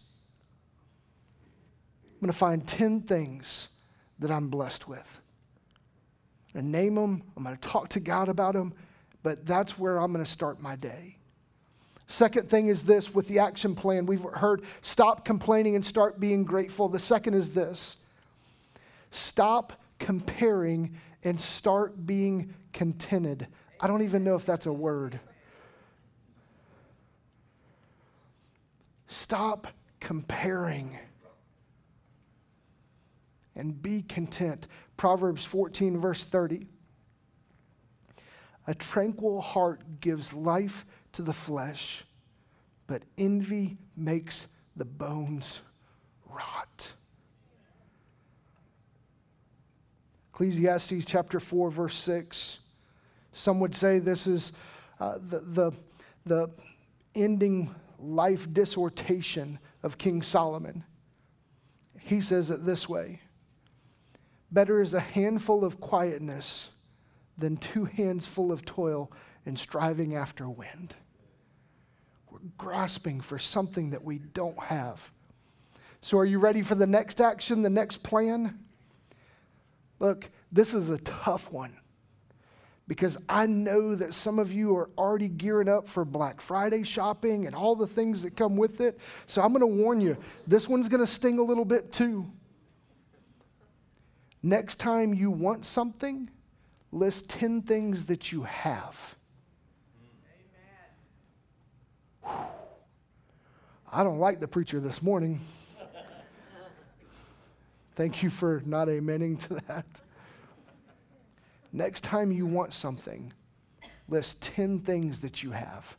I'm 2.05 2.21
going 2.21 2.31
to 2.31 2.37
find 2.37 2.65
10 2.65 3.01
things 3.01 3.67
that 4.19 4.31
I'm 4.31 4.47
blessed 4.47 4.87
with. 4.87 5.19
And 6.55 6.71
name 6.71 6.95
them, 6.95 7.21
I'm 7.35 7.43
going 7.43 7.57
to 7.57 7.61
talk 7.61 7.89
to 7.89 7.99
God 7.99 8.29
about 8.29 8.53
them, 8.53 8.73
but 9.21 9.45
that's 9.45 9.77
where 9.77 9.97
I'm 9.97 10.13
going 10.13 10.23
to 10.23 10.31
start 10.31 10.61
my 10.61 10.77
day. 10.77 11.17
Second 12.07 12.49
thing 12.49 12.69
is 12.69 12.83
this 12.83 13.13
with 13.13 13.27
the 13.27 13.39
action 13.39 13.75
plan. 13.75 14.05
We've 14.05 14.23
heard 14.23 14.63
stop 14.81 15.25
complaining 15.25 15.75
and 15.75 15.83
start 15.83 16.17
being 16.17 16.45
grateful. 16.45 16.87
The 16.87 17.01
second 17.01 17.33
is 17.33 17.49
this 17.49 17.97
stop 19.11 19.73
comparing 19.99 20.95
and 21.23 21.39
start 21.39 22.05
being 22.05 22.53
contented. 22.73 23.47
I 23.79 23.87
don't 23.87 24.03
even 24.03 24.23
know 24.23 24.35
if 24.35 24.45
that's 24.45 24.65
a 24.65 24.73
word. 24.73 25.19
Stop 29.07 29.67
comparing 29.99 30.97
and 33.55 33.81
be 33.81 34.01
content. 34.03 34.67
Proverbs 34.95 35.43
14, 35.43 35.99
verse 35.99 36.23
30. 36.23 36.67
A 38.67 38.75
tranquil 38.75 39.41
heart 39.41 40.01
gives 40.01 40.33
life 40.33 40.85
to 41.13 41.21
the 41.21 41.33
flesh, 41.33 42.03
but 42.85 43.03
envy 43.17 43.77
makes 43.95 44.47
the 44.75 44.85
bones 44.85 45.61
rot. 46.29 46.93
Ecclesiastes 50.37 51.03
chapter 51.03 51.39
4, 51.39 51.71
verse 51.71 51.95
6. 51.95 52.59
Some 53.33 53.59
would 53.59 53.73
say 53.73 53.97
this 53.97 54.27
is 54.27 54.51
uh, 54.99 55.17
the, 55.17 55.39
the, 55.39 55.71
the 56.27 56.51
ending 57.15 57.73
life 57.97 58.47
dissertation 58.53 59.57
of 59.81 59.97
King 59.97 60.21
Solomon. 60.21 60.83
He 61.99 62.21
says 62.21 62.51
it 62.51 62.67
this 62.67 62.87
way 62.87 63.21
Better 64.51 64.79
is 64.79 64.93
a 64.93 64.99
handful 64.99 65.65
of 65.65 65.79
quietness 65.79 66.69
than 67.35 67.57
two 67.57 67.85
hands 67.85 68.27
full 68.27 68.51
of 68.51 68.63
toil 68.63 69.11
and 69.43 69.57
striving 69.57 70.13
after 70.13 70.47
wind. 70.47 70.93
We're 72.29 72.41
grasping 72.59 73.21
for 73.21 73.39
something 73.39 73.89
that 73.89 74.03
we 74.03 74.19
don't 74.19 74.59
have. 74.65 75.11
So, 76.01 76.19
are 76.19 76.25
you 76.25 76.37
ready 76.37 76.61
for 76.61 76.75
the 76.75 76.85
next 76.85 77.19
action, 77.19 77.63
the 77.63 77.71
next 77.71 78.03
plan? 78.03 78.59
Look, 79.99 80.29
this 80.51 80.73
is 80.73 80.89
a 80.89 80.97
tough 80.99 81.51
one 81.51 81.77
because 82.87 83.17
I 83.27 83.45
know 83.45 83.95
that 83.95 84.13
some 84.13 84.39
of 84.39 84.51
you 84.51 84.75
are 84.77 84.89
already 84.97 85.27
gearing 85.27 85.67
up 85.67 85.87
for 85.87 86.05
Black 86.05 86.39
Friday 86.39 86.83
shopping 86.83 87.45
and 87.45 87.55
all 87.55 87.75
the 87.75 87.87
things 87.87 88.21
that 88.21 88.35
come 88.35 88.55
with 88.55 88.79
it. 88.79 88.99
So 89.27 89.41
I'm 89.41 89.49
going 89.49 89.61
to 89.61 89.67
warn 89.67 89.99
you, 89.99 90.17
this 90.45 90.67
one's 90.67 90.87
going 90.87 91.01
to 91.01 91.07
sting 91.07 91.39
a 91.39 91.43
little 91.43 91.65
bit 91.65 91.91
too. 91.91 92.25
Next 94.41 94.75
time 94.75 95.13
you 95.13 95.29
want 95.29 95.65
something, 95.65 96.29
list 96.91 97.29
10 97.29 97.63
things 97.63 98.05
that 98.05 98.31
you 98.31 98.43
have. 98.43 99.15
I 103.91 104.03
don't 104.03 104.19
like 104.19 104.39
the 104.39 104.47
preacher 104.47 104.79
this 104.79 105.01
morning. 105.01 105.41
Thank 107.97 108.21
you 108.21 108.29
for 108.29 108.61
not 108.63 108.89
amening 108.89 109.39
to 109.47 109.55
that. 109.67 109.87
Next 111.73 112.03
time 112.03 112.31
you 112.31 112.45
want 112.45 112.75
something, 112.75 113.33
list 114.07 114.39
10 114.43 114.81
things 114.81 115.21
that 115.21 115.41
you 115.41 115.49
have. 115.49 115.97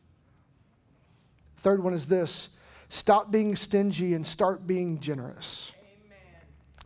Third 1.57 1.83
one 1.83 1.95
is 1.95 2.07
this 2.07 2.51
stop 2.89 3.33
being 3.33 3.57
stingy 3.57 4.15
and 4.15 4.25
start 4.25 4.65
being 4.65 5.01
generous. 5.01 5.73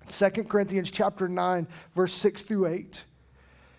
Amen. 0.09 0.33
2 0.33 0.45
Corinthians 0.45 0.91
chapter 0.91 1.29
9 1.29 1.69
verse 1.95 2.15
6 2.15 2.41
through 2.45 2.69
8 2.69 3.05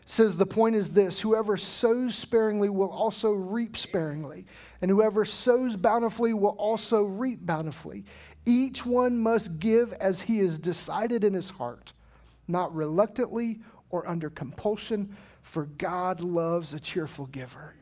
says 0.06 0.38
the 0.38 0.46
point 0.46 0.76
is 0.76 0.90
this 0.90 1.22
whoever 1.22 1.58
sows 1.58 2.14
sparingly 2.14 2.70
will 2.70 2.92
also 2.92 3.32
reap 3.32 3.76
sparingly 3.76 4.46
and 4.82 4.92
whoever 4.92 5.26
sows 5.26 5.76
bountifully 5.76 6.34
will 6.34 6.56
also 6.60 7.04
reap 7.04 7.44
bountifully 7.44 8.06
each 8.46 8.86
one 8.86 9.18
must 9.18 9.60
give 9.60 9.94
as 9.94 10.22
he 10.22 10.40
has 10.40 10.60
decided 10.60 11.24
in 11.24 11.34
his 11.34 11.52
heart 11.52 11.94
not 12.48 12.74
reluctantly 12.76 13.60
or 13.90 14.08
under 14.08 14.30
compulsion 14.30 15.16
for 15.42 15.66
god 15.66 16.22
loves 16.22 16.74
a 16.74 16.80
cheerful 16.80 17.26
giver 17.28 17.74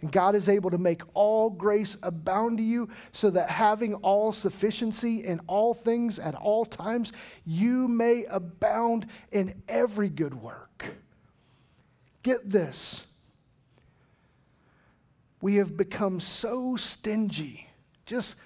and 0.00 0.12
God 0.12 0.34
is 0.34 0.48
able 0.48 0.70
to 0.70 0.78
make 0.78 1.02
all 1.14 1.50
grace 1.50 1.96
abound 2.02 2.58
to 2.58 2.62
you 2.62 2.88
so 3.12 3.30
that 3.30 3.50
having 3.50 3.94
all 3.94 4.32
sufficiency 4.32 5.24
in 5.24 5.40
all 5.46 5.74
things 5.74 6.18
at 6.18 6.34
all 6.36 6.64
times, 6.64 7.12
you 7.44 7.88
may 7.88 8.24
abound 8.24 9.06
in 9.32 9.60
every 9.68 10.08
good 10.08 10.34
work. 10.40 10.84
Get 12.22 12.48
this. 12.48 13.06
We 15.40 15.56
have 15.56 15.76
become 15.76 16.20
so 16.20 16.76
stingy. 16.76 17.68
Just 18.06 18.36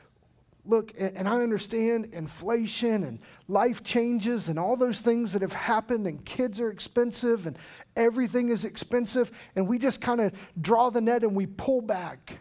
look, 0.64 0.92
and 0.96 1.27
I 1.29 1.40
understand 1.42 2.11
inflation 2.12 3.03
and 3.05 3.18
life 3.48 3.83
changes 3.83 4.48
and 4.48 4.59
all 4.59 4.77
those 4.77 5.01
things 5.01 5.33
that 5.33 5.42
have 5.42 5.53
happened, 5.53 6.07
and 6.07 6.25
kids 6.25 6.61
are 6.61 6.70
expensive 6.70 7.46
and 7.46 7.57
everything 7.96 8.48
is 8.48 8.64
expensive, 8.64 9.31
and 9.57 9.66
we 9.66 9.79
just 9.79 10.01
kind 10.01 10.20
of 10.20 10.33
draw 10.61 10.90
the 10.90 11.01
net 11.01 11.22
and 11.22 11.35
we 11.35 11.46
pull 11.46 11.81
back. 11.81 12.38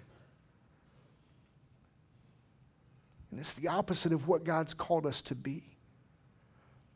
And 3.32 3.40
it's 3.40 3.54
the 3.54 3.70
opposite 3.70 4.12
of 4.12 4.28
what 4.28 4.44
God's 4.44 4.74
called 4.74 5.06
us 5.06 5.22
to 5.24 5.36
be. 5.36 5.64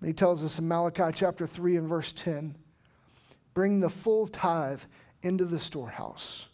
he 0.04 0.14
tells 0.14 0.44
us 0.44 0.60
in 0.60 0.68
Malachi 0.68 1.12
chapter 1.14 1.48
3 1.48 1.78
and 1.78 1.88
verse 1.88 2.12
10 2.12 2.56
Bring 3.54 3.80
the 3.80 3.90
full 3.90 4.28
tithe 4.28 4.82
into 5.24 5.46
the 5.46 5.60
storehouse, 5.60 6.50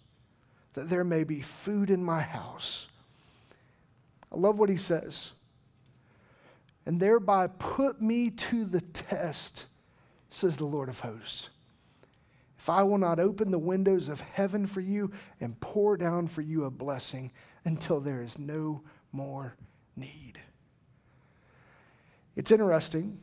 that 0.74 0.88
there 0.88 1.04
may 1.04 1.24
be 1.24 1.42
food 1.42 1.90
in 1.90 2.04
my 2.04 2.22
house. 2.22 2.88
I 4.32 4.38
love 4.38 4.58
what 4.58 4.70
he 4.70 4.78
says. 4.78 5.32
And 6.86 7.00
thereby 7.00 7.48
put 7.48 8.02
me 8.02 8.30
to 8.30 8.66
the 8.66 8.82
test, 8.82 9.68
says 10.30 10.58
the 10.58 10.66
Lord 10.66 10.90
of 10.90 11.02
hosts. 11.02 11.50
If 12.58 12.70
I 12.70 12.84
will 12.84 12.98
not 12.98 13.20
open 13.20 13.52
the 13.52 13.60
windows 13.60 14.08
of 14.08 14.22
heaven 14.22 14.68
for 14.68 14.82
you 14.82 15.12
and 15.40 15.60
pour 15.60 15.98
down 15.98 16.28
for 16.28 16.42
you 16.42 16.66
a 16.66 16.72
blessing 16.72 17.32
until 17.66 18.00
there 18.00 18.22
is 18.22 18.38
no 18.38 18.84
more 19.12 19.56
need. 19.96 20.40
It's 22.36 22.52
interesting 22.52 23.20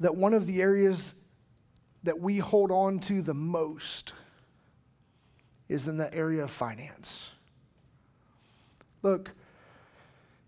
that 0.00 0.16
one 0.16 0.34
of 0.34 0.46
the 0.46 0.62
areas 0.62 1.14
that 2.02 2.20
we 2.20 2.38
hold 2.38 2.70
on 2.70 2.98
to 3.00 3.22
the 3.22 3.34
most 3.34 4.12
is 5.68 5.86
in 5.86 5.96
the 5.96 6.12
area 6.14 6.44
of 6.44 6.50
finance. 6.50 7.30
Look, 9.02 9.32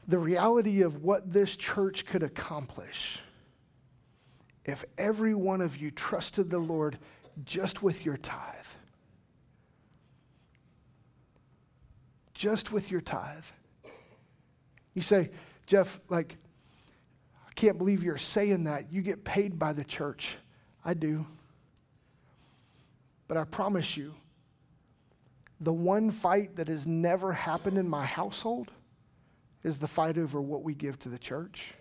the 0.06 0.18
reality 0.18 0.82
of 0.82 1.02
what 1.02 1.32
this 1.32 1.56
church 1.56 2.06
could 2.06 2.22
accomplish 2.22 3.18
if 4.64 4.84
every 4.96 5.34
one 5.34 5.60
of 5.60 5.76
you 5.76 5.90
trusted 5.90 6.50
the 6.50 6.58
Lord 6.58 6.98
just 7.44 7.82
with 7.82 8.04
your 8.04 8.16
tithe. 8.16 8.38
Just 12.32 12.72
with 12.72 12.90
your 12.90 13.00
tithe. 13.00 13.44
You 14.94 15.02
say, 15.02 15.30
Jeff, 15.66 16.00
like, 16.08 16.36
I 17.48 17.52
can't 17.54 17.78
believe 17.78 18.02
you're 18.02 18.16
saying 18.18 18.64
that. 18.64 18.92
You 18.92 19.02
get 19.02 19.24
paid 19.24 19.58
by 19.58 19.72
the 19.72 19.84
church. 19.84 20.36
I 20.84 20.94
do. 20.94 21.26
But 23.26 23.36
I 23.36 23.44
promise 23.44 23.96
you, 23.96 24.14
the 25.64 25.72
one 25.72 26.10
fight 26.10 26.56
that 26.56 26.68
has 26.68 26.86
never 26.86 27.32
happened 27.32 27.78
in 27.78 27.88
my 27.88 28.04
household 28.04 28.70
is 29.62 29.78
the 29.78 29.88
fight 29.88 30.18
over 30.18 30.40
what 30.40 30.62
we 30.62 30.74
give 30.74 30.98
to 31.00 31.08
the 31.08 31.18
church. 31.18 31.74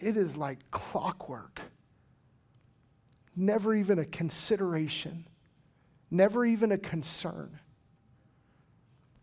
Amen. 0.00 0.08
It 0.08 0.16
is 0.16 0.36
like 0.36 0.70
clockwork. 0.70 1.60
Never 3.34 3.74
even 3.74 3.98
a 3.98 4.04
consideration, 4.04 5.26
never 6.10 6.44
even 6.44 6.72
a 6.72 6.78
concern. 6.78 7.58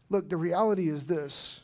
Look, 0.10 0.30
the 0.30 0.38
reality 0.38 0.89
is 0.89 1.06
this 1.06 1.62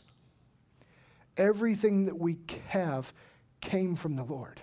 everything 1.36 2.06
that 2.06 2.18
we 2.18 2.38
have 2.68 3.12
came 3.60 3.94
from 3.94 4.16
the 4.16 4.24
Lord. 4.24 4.60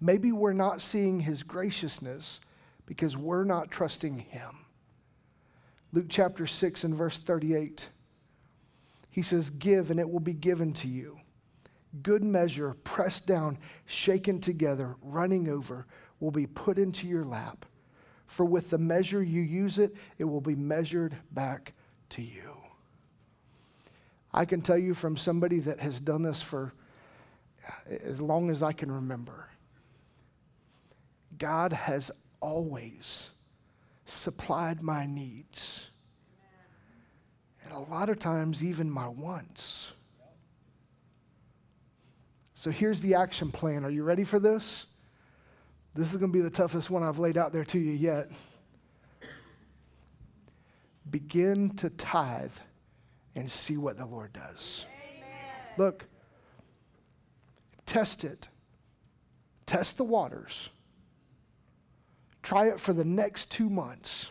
Maybe 0.00 0.32
we're 0.32 0.52
not 0.52 0.82
seeing 0.82 1.20
his 1.20 1.42
graciousness 1.42 2.40
because 2.86 3.16
we're 3.16 3.44
not 3.44 3.70
trusting 3.70 4.18
him. 4.18 4.64
Luke 5.92 6.06
chapter 6.08 6.46
6 6.46 6.84
and 6.84 6.94
verse 6.94 7.18
38. 7.18 7.88
He 9.10 9.22
says, 9.22 9.50
Give 9.50 9.90
and 9.90 10.00
it 10.00 10.10
will 10.10 10.20
be 10.20 10.34
given 10.34 10.72
to 10.74 10.88
you. 10.88 11.20
Good 12.02 12.24
measure, 12.24 12.74
pressed 12.82 13.26
down, 13.26 13.58
shaken 13.86 14.40
together, 14.40 14.96
running 15.00 15.48
over, 15.48 15.86
will 16.18 16.32
be 16.32 16.46
put 16.46 16.78
into 16.78 17.06
your 17.06 17.24
lap. 17.24 17.64
For 18.26 18.44
with 18.44 18.70
the 18.70 18.78
measure 18.78 19.22
you 19.22 19.42
use 19.42 19.78
it, 19.78 19.94
it 20.18 20.24
will 20.24 20.40
be 20.40 20.56
measured 20.56 21.16
back 21.30 21.74
to 22.10 22.22
you. 22.22 22.56
I 24.32 24.44
can 24.44 24.60
tell 24.60 24.78
you 24.78 24.94
from 24.94 25.16
somebody 25.16 25.60
that 25.60 25.78
has 25.78 26.00
done 26.00 26.22
this 26.22 26.42
for 26.42 26.72
as 27.88 28.20
long 28.20 28.50
as 28.50 28.62
I 28.62 28.72
can 28.72 28.90
remember. 28.90 29.48
God 31.38 31.72
has 31.72 32.10
always 32.44 33.30
supplied 34.04 34.82
my 34.82 35.06
needs. 35.06 35.88
And 37.64 37.72
a 37.72 37.78
lot 37.78 38.10
of 38.10 38.18
times, 38.18 38.62
even 38.62 38.90
my 38.90 39.08
wants. 39.08 39.92
So 42.54 42.70
here's 42.70 43.00
the 43.00 43.14
action 43.14 43.50
plan. 43.50 43.84
Are 43.84 43.90
you 43.90 44.04
ready 44.04 44.24
for 44.24 44.38
this? 44.38 44.86
This 45.94 46.12
is 46.12 46.18
going 46.18 46.30
to 46.32 46.36
be 46.36 46.42
the 46.42 46.50
toughest 46.50 46.90
one 46.90 47.02
I've 47.02 47.18
laid 47.18 47.38
out 47.38 47.52
there 47.52 47.64
to 47.64 47.78
you 47.78 47.92
yet. 47.92 48.30
Begin 51.08 51.70
to 51.76 51.88
tithe 51.88 52.52
and 53.34 53.50
see 53.50 53.78
what 53.78 53.96
the 53.96 54.04
Lord 54.04 54.34
does. 54.34 54.84
Amen. 55.16 55.28
Look, 55.78 56.04
test 57.86 58.24
it, 58.24 58.48
test 59.64 59.96
the 59.96 60.04
waters. 60.04 60.68
Try 62.44 62.68
it 62.68 62.78
for 62.78 62.92
the 62.92 63.06
next 63.06 63.50
two 63.50 63.70
months 63.70 64.30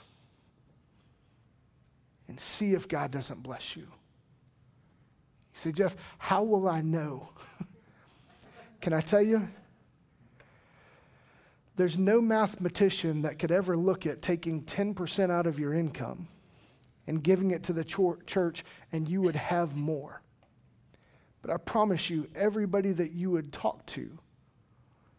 and 2.28 2.40
see 2.40 2.74
if 2.74 2.88
God 2.88 3.10
doesn't 3.10 3.42
bless 3.42 3.76
you. 3.76 3.82
You 3.82 3.90
say, 5.56 5.72
Jeff, 5.72 5.96
how 6.20 6.44
will 6.44 6.68
I 6.68 6.82
know? 6.82 7.30
Can 8.82 8.94
I 8.94 9.02
tell 9.02 9.24
you? 9.24 9.50
There's 11.76 11.98
no 11.98 12.22
mathematician 12.22 13.24
that 13.24 13.40
could 13.40 13.52
ever 13.52 13.76
look 13.76 14.06
at 14.06 14.22
taking 14.22 14.62
10% 14.62 15.32
out 15.32 15.48
of 15.48 15.60
your 15.60 15.74
income 15.74 16.28
and 17.08 17.24
giving 17.24 17.50
it 17.50 17.64
to 17.64 17.74
the 17.74 17.84
church 17.84 18.64
and 18.92 19.10
you 19.10 19.24
would 19.24 19.36
have 19.36 19.76
more. 19.76 20.22
But 21.42 21.50
I 21.50 21.58
promise 21.58 22.12
you, 22.12 22.30
everybody 22.36 22.92
that 22.92 23.14
you 23.14 23.32
would 23.32 23.52
talk 23.52 23.88
to 23.88 24.20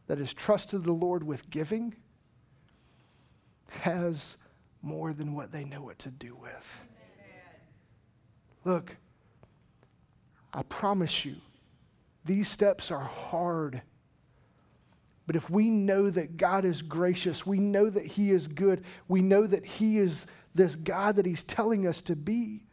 that 0.06 0.18
has 0.18 0.32
trusted 0.32 0.84
the 0.84 0.92
Lord 0.92 1.24
with 1.24 1.50
giving 1.50 1.96
has 3.74 4.36
more 4.82 5.12
than 5.12 5.34
what 5.34 5.52
they 5.52 5.64
know 5.64 5.82
what 5.82 5.98
to 6.00 6.10
do 6.10 6.34
with. 6.34 6.80
Look, 8.64 8.96
I 10.52 10.62
promise 10.62 11.24
you, 11.24 11.36
these 12.24 12.48
steps 12.48 12.90
are 12.90 13.04
hard. 13.04 13.82
But 15.26 15.36
if 15.36 15.48
we 15.48 15.70
know 15.70 16.10
that 16.10 16.36
God 16.36 16.64
is 16.64 16.82
gracious, 16.82 17.46
we 17.46 17.58
know 17.58 17.88
that 17.88 18.06
He 18.06 18.30
is 18.30 18.46
good, 18.46 18.84
we 19.08 19.22
know 19.22 19.46
that 19.46 19.64
He 19.64 19.98
is 19.98 20.26
this 20.54 20.76
God 20.76 21.16
that 21.16 21.26
He's 21.26 21.42
telling 21.42 21.86
us 21.86 22.00
to 22.02 22.16
be, 22.16 22.64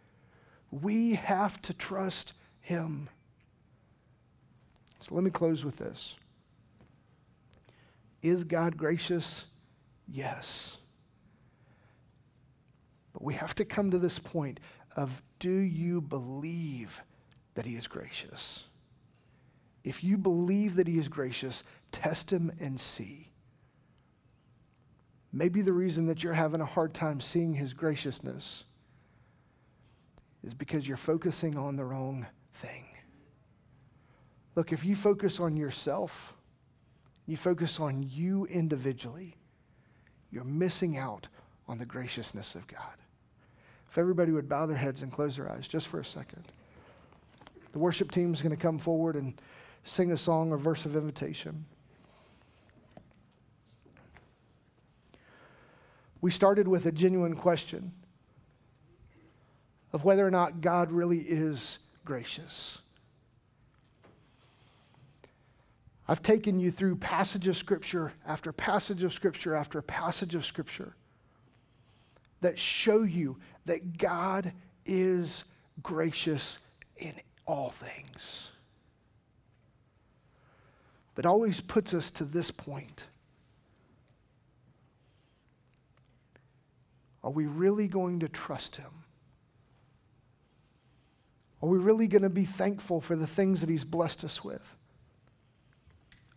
we 0.69 1.15
have 1.15 1.61
to 1.63 1.73
trust 1.73 2.33
Him. 2.59 3.09
So 4.99 5.15
let 5.15 5.23
me 5.23 5.31
close 5.31 5.65
with 5.65 5.77
this. 5.77 6.15
Is 8.21 8.43
God 8.43 8.77
gracious? 8.77 9.45
Yes. 10.07 10.77
We 13.21 13.35
have 13.35 13.53
to 13.55 13.65
come 13.65 13.91
to 13.91 13.99
this 13.99 14.17
point 14.17 14.59
of 14.95 15.21
do 15.39 15.51
you 15.51 16.01
believe 16.01 17.01
that 17.53 17.65
He 17.65 17.75
is 17.75 17.87
gracious? 17.87 18.63
If 19.83 20.03
you 20.03 20.17
believe 20.17 20.75
that 20.75 20.87
He 20.87 20.97
is 20.97 21.07
gracious, 21.07 21.63
test 21.91 22.33
Him 22.33 22.51
and 22.59 22.79
see. 22.79 23.31
Maybe 25.31 25.61
the 25.61 25.73
reason 25.73 26.07
that 26.07 26.23
you're 26.23 26.33
having 26.33 26.61
a 26.61 26.65
hard 26.65 26.93
time 26.93 27.21
seeing 27.21 27.53
His 27.53 27.73
graciousness 27.73 28.63
is 30.43 30.53
because 30.55 30.87
you're 30.87 30.97
focusing 30.97 31.55
on 31.57 31.75
the 31.75 31.85
wrong 31.85 32.25
thing. 32.53 32.85
Look, 34.55 34.73
if 34.73 34.83
you 34.83 34.95
focus 34.95 35.39
on 35.39 35.55
yourself, 35.55 36.33
you 37.27 37.37
focus 37.37 37.79
on 37.79 38.03
you 38.03 38.45
individually, 38.47 39.37
you're 40.31 40.43
missing 40.43 40.97
out 40.97 41.27
on 41.67 41.77
the 41.77 41.85
graciousness 41.85 42.55
of 42.55 42.67
God. 42.67 43.00
If 43.91 43.97
everybody 43.97 44.31
would 44.31 44.47
bow 44.47 44.67
their 44.67 44.77
heads 44.77 45.01
and 45.01 45.11
close 45.11 45.35
their 45.35 45.51
eyes 45.51 45.67
just 45.67 45.85
for 45.85 45.99
a 45.99 46.05
second. 46.05 46.45
The 47.73 47.79
worship 47.79 48.09
team 48.09 48.33
is 48.33 48.41
going 48.41 48.55
to 48.55 48.61
come 48.61 48.77
forward 48.77 49.17
and 49.17 49.33
sing 49.83 50.13
a 50.13 50.17
song 50.17 50.53
or 50.53 50.57
verse 50.57 50.85
of 50.85 50.95
invitation. 50.95 51.65
We 56.21 56.31
started 56.31 56.69
with 56.69 56.85
a 56.85 56.91
genuine 56.93 57.35
question 57.35 57.91
of 59.91 60.05
whether 60.05 60.25
or 60.25 60.31
not 60.31 60.61
God 60.61 60.93
really 60.93 61.19
is 61.19 61.79
gracious. 62.05 62.77
I've 66.07 66.23
taken 66.23 66.61
you 66.61 66.71
through 66.71 66.95
passage 66.95 67.45
of 67.45 67.57
Scripture 67.57 68.13
after 68.25 68.53
passage 68.53 69.03
of 69.03 69.11
Scripture 69.11 69.53
after 69.53 69.81
passage 69.81 70.33
of 70.33 70.45
Scripture 70.45 70.95
that 72.41 72.57
show 72.57 73.03
you 73.03 73.37
that 73.65 73.97
God 73.97 74.53
is 74.85 75.43
gracious 75.81 76.59
in 76.97 77.13
all 77.45 77.69
things. 77.69 78.51
But 81.15 81.25
always 81.25 81.61
puts 81.61 81.93
us 81.93 82.09
to 82.11 82.25
this 82.25 82.51
point. 82.51 83.05
Are 87.23 87.31
we 87.31 87.45
really 87.45 87.87
going 87.87 88.19
to 88.21 88.27
trust 88.27 88.77
Him? 88.77 88.91
Are 91.61 91.69
we 91.69 91.77
really 91.77 92.07
going 92.07 92.23
to 92.23 92.29
be 92.29 92.45
thankful 92.45 93.01
for 93.01 93.15
the 93.15 93.27
things 93.27 93.61
that 93.61 93.69
He's 93.69 93.85
blessed 93.85 94.23
us 94.23 94.43
with? 94.43 94.75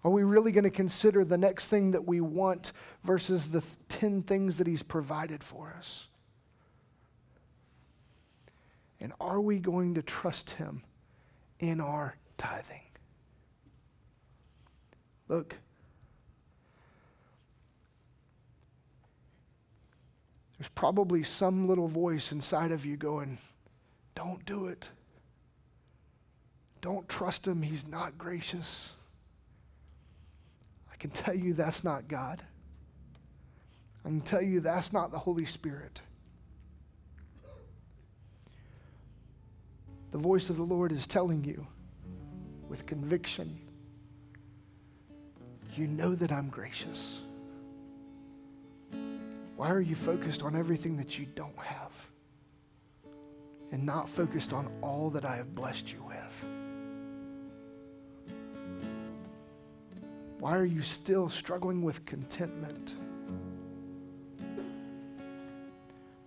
Are 0.02 0.10
we 0.10 0.22
really 0.22 0.52
going 0.52 0.64
to 0.64 0.70
consider 0.70 1.24
the 1.24 1.38
next 1.38 1.68
thing 1.68 1.92
that 1.92 2.06
we 2.06 2.20
want 2.20 2.72
versus 3.04 3.46
the 3.46 3.62
10 3.88 4.22
things 4.22 4.58
that 4.58 4.66
He's 4.66 4.82
provided 4.82 5.42
for 5.42 5.74
us? 5.78 6.08
And 9.04 9.12
are 9.20 9.38
we 9.38 9.58
going 9.58 9.96
to 9.96 10.02
trust 10.02 10.52
Him 10.52 10.82
in 11.58 11.78
our 11.78 12.16
tithing? 12.38 12.80
Look, 15.28 15.58
there's 20.56 20.70
probably 20.70 21.22
some 21.22 21.68
little 21.68 21.86
voice 21.86 22.32
inside 22.32 22.72
of 22.72 22.86
you 22.86 22.96
going, 22.96 23.36
Don't 24.14 24.46
do 24.46 24.68
it. 24.68 24.88
Don't 26.80 27.06
trust 27.06 27.46
Him. 27.46 27.60
He's 27.60 27.86
not 27.86 28.16
gracious. 28.16 28.94
I 30.90 30.96
can 30.96 31.10
tell 31.10 31.34
you 31.34 31.52
that's 31.52 31.84
not 31.84 32.08
God. 32.08 32.40
I 34.02 34.08
can 34.08 34.22
tell 34.22 34.40
you 34.40 34.60
that's 34.60 34.94
not 34.94 35.12
the 35.12 35.18
Holy 35.18 35.44
Spirit. 35.44 36.00
The 40.14 40.20
voice 40.20 40.48
of 40.48 40.56
the 40.56 40.62
Lord 40.62 40.92
is 40.92 41.08
telling 41.08 41.42
you 41.42 41.66
with 42.68 42.86
conviction 42.86 43.58
you 45.74 45.88
know 45.88 46.14
that 46.14 46.30
I'm 46.30 46.50
gracious. 46.50 47.18
Why 49.56 49.70
are 49.70 49.80
you 49.80 49.96
focused 49.96 50.44
on 50.44 50.54
everything 50.54 50.96
that 50.98 51.18
you 51.18 51.26
don't 51.26 51.58
have? 51.58 51.90
and 53.72 53.84
not 53.84 54.08
focused 54.08 54.52
on 54.52 54.70
all 54.82 55.10
that 55.10 55.24
I 55.24 55.34
have 55.34 55.52
blessed 55.52 55.90
you 55.90 56.00
with? 56.06 56.46
Why 60.38 60.56
are 60.56 60.64
you 60.64 60.80
still 60.80 61.28
struggling 61.28 61.82
with 61.82 62.04
contentment? 62.04 62.94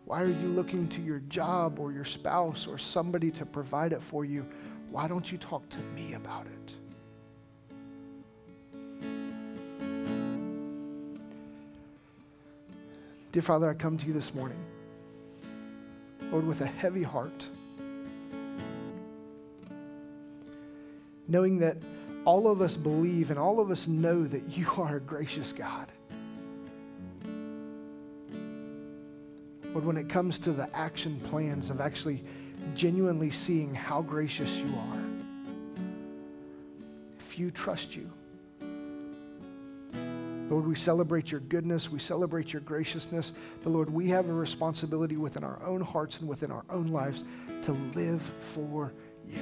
Why 0.07 0.21
are 0.21 0.27
you 0.27 0.47
looking 0.47 0.87
to 0.87 1.01
your 1.01 1.19
job 1.27 1.79
or 1.79 1.91
your 1.91 2.05
spouse 2.05 2.65
or 2.65 2.77
somebody 2.77 3.29
to 3.31 3.45
provide 3.45 3.91
it 3.91 4.01
for 4.01 4.23
you? 4.23 4.45
Why 4.89 5.05
don't 5.09 5.29
you 5.29 5.37
talk 5.37 5.67
to 5.67 5.79
me 5.93 6.13
about 6.13 6.45
it? 6.45 6.75
Dear 13.33 13.41
Father, 13.41 13.69
I 13.69 13.73
come 13.73 13.97
to 13.97 14.07
you 14.07 14.13
this 14.13 14.33
morning, 14.33 14.57
Lord, 16.31 16.47
with 16.47 16.61
a 16.61 16.65
heavy 16.65 17.03
heart, 17.03 17.45
knowing 21.27 21.57
that 21.59 21.75
all 22.23 22.47
of 22.49 22.61
us 22.61 22.77
believe 22.77 23.29
and 23.29 23.37
all 23.37 23.59
of 23.59 23.71
us 23.71 23.89
know 23.89 24.23
that 24.23 24.57
you 24.57 24.71
are 24.77 24.95
a 24.95 25.01
gracious 25.01 25.51
God. 25.51 25.91
But 29.77 29.83
when 29.83 29.97
it 29.97 30.09
comes 30.09 30.39
to 30.39 30.51
the 30.51 30.75
action 30.75 31.21
plans 31.25 31.69
of 31.69 31.79
actually 31.81 32.23
genuinely 32.73 33.29
seeing 33.29 33.75
how 33.75 34.01
gracious 34.01 34.51
you 34.53 34.65
are, 34.65 35.03
if 37.19 37.37
you 37.37 37.51
trust 37.51 37.95
you, 37.95 38.09
Lord, 40.49 40.65
we 40.65 40.73
celebrate 40.73 41.29
your 41.29 41.41
goodness, 41.41 41.91
we 41.91 41.99
celebrate 41.99 42.53
your 42.53 42.63
graciousness, 42.63 43.33
but 43.63 43.69
Lord, 43.69 43.91
we 43.91 44.09
have 44.09 44.27
a 44.27 44.33
responsibility 44.33 45.15
within 45.15 45.43
our 45.43 45.61
own 45.63 45.81
hearts 45.81 46.17
and 46.21 46.27
within 46.27 46.49
our 46.49 46.65
own 46.71 46.87
lives 46.87 47.23
to 47.61 47.73
live 47.93 48.23
for 48.53 48.91
you. 49.29 49.37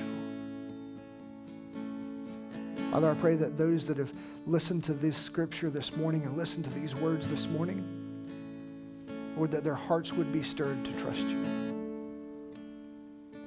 Father, 2.91 3.09
I 3.09 3.13
pray 3.13 3.35
that 3.35 3.57
those 3.57 3.87
that 3.87 3.95
have 3.95 4.11
listened 4.45 4.83
to 4.83 4.93
this 4.93 5.15
scripture 5.15 5.69
this 5.69 5.95
morning 5.95 6.23
and 6.23 6.35
listened 6.35 6.65
to 6.65 6.71
these 6.71 6.93
words 6.93 7.25
this 7.29 7.47
morning, 7.47 7.94
Lord, 9.35 9.51
that 9.51 9.63
their 9.63 9.75
hearts 9.75 10.13
would 10.13 10.31
be 10.31 10.43
stirred 10.43 10.83
to 10.85 10.91
trust 10.99 11.21
you. 11.21 11.45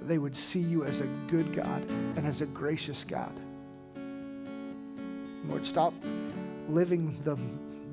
They 0.03 0.19
would 0.19 0.37
see 0.37 0.61
you 0.61 0.85
as 0.85 1.01
a 1.01 1.07
good 1.29 1.55
God 1.55 1.83
and 2.17 2.27
as 2.27 2.41
a 2.41 2.47
gracious 2.47 3.05
God. 3.05 3.33
Lord, 5.49 5.67
stop 5.67 5.95
living 6.69 7.19
the, 7.25 7.37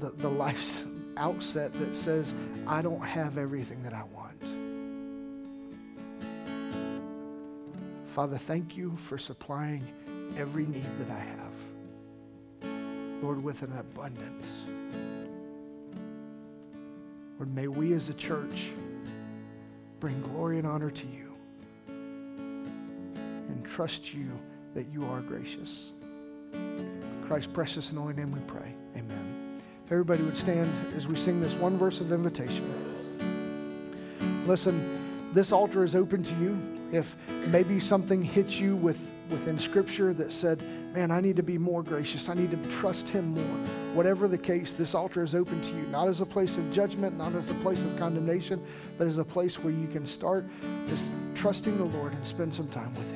the, 0.05 0.11
the 0.21 0.29
life's 0.29 0.83
outset 1.17 1.73
that 1.79 1.95
says, 1.95 2.33
I 2.67 2.81
don't 2.81 3.01
have 3.01 3.37
everything 3.37 3.81
that 3.83 3.93
I 3.93 4.03
want. 4.03 4.25
Father, 8.07 8.37
thank 8.37 8.77
you 8.77 8.95
for 8.97 9.17
supplying 9.17 9.83
every 10.37 10.65
need 10.65 10.85
that 10.99 11.09
I 11.11 11.19
have. 11.19 11.53
Lord, 13.21 13.43
with 13.43 13.61
an 13.63 13.77
abundance. 13.77 14.63
Lord, 17.37 17.53
may 17.53 17.67
we 17.67 17.93
as 17.93 18.09
a 18.09 18.13
church 18.13 18.69
bring 19.99 20.21
glory 20.21 20.57
and 20.57 20.67
honor 20.67 20.89
to 20.89 21.07
you 21.07 21.33
and 21.87 23.65
trust 23.65 24.13
you 24.13 24.29
that 24.73 24.87
you 24.87 25.05
are 25.05 25.21
gracious. 25.21 25.91
Christ's 27.25 27.51
precious 27.51 27.89
and 27.89 27.99
holy 27.99 28.13
name 28.13 28.31
we 28.31 28.39
pray. 28.41 28.73
Amen. 28.95 29.61
If 29.85 29.91
everybody 29.91 30.23
would 30.23 30.37
stand 30.37 30.71
as 30.95 31.07
we 31.07 31.15
sing 31.15 31.41
this 31.41 31.53
one 31.53 31.77
verse 31.77 31.99
of 31.99 32.11
invitation. 32.11 32.63
Listen, 34.45 35.33
this 35.33 35.51
altar 35.51 35.83
is 35.83 35.95
open 35.95 36.23
to 36.23 36.35
you. 36.35 36.57
If 36.91 37.15
maybe 37.47 37.79
something 37.79 38.23
hits 38.23 38.59
you 38.59 38.75
with, 38.75 38.99
within 39.29 39.59
Scripture 39.59 40.13
that 40.13 40.31
said, 40.31 40.63
man, 40.93 41.11
I 41.11 41.19
need 41.19 41.35
to 41.35 41.43
be 41.43 41.57
more 41.57 41.83
gracious, 41.83 42.29
I 42.29 42.35
need 42.35 42.51
to 42.51 42.69
trust 42.69 43.09
Him 43.09 43.33
more. 43.33 43.84
Whatever 43.95 44.27
the 44.27 44.37
case, 44.37 44.73
this 44.73 44.93
altar 44.93 45.23
is 45.23 45.33
open 45.33 45.61
to 45.61 45.73
you, 45.73 45.83
not 45.83 46.09
as 46.09 46.19
a 46.19 46.25
place 46.25 46.57
of 46.57 46.73
judgment, 46.73 47.17
not 47.17 47.33
as 47.33 47.49
a 47.49 47.53
place 47.55 47.81
of 47.81 47.97
condemnation, 47.97 48.61
but 48.97 49.07
as 49.07 49.17
a 49.19 49.23
place 49.23 49.57
where 49.57 49.71
you 49.71 49.87
can 49.87 50.05
start 50.05 50.43
just 50.89 51.09
trusting 51.33 51.77
the 51.77 51.85
Lord 51.85 52.11
and 52.11 52.27
spend 52.27 52.53
some 52.53 52.67
time 52.67 52.93
with 52.95 53.09
Him. 53.13 53.14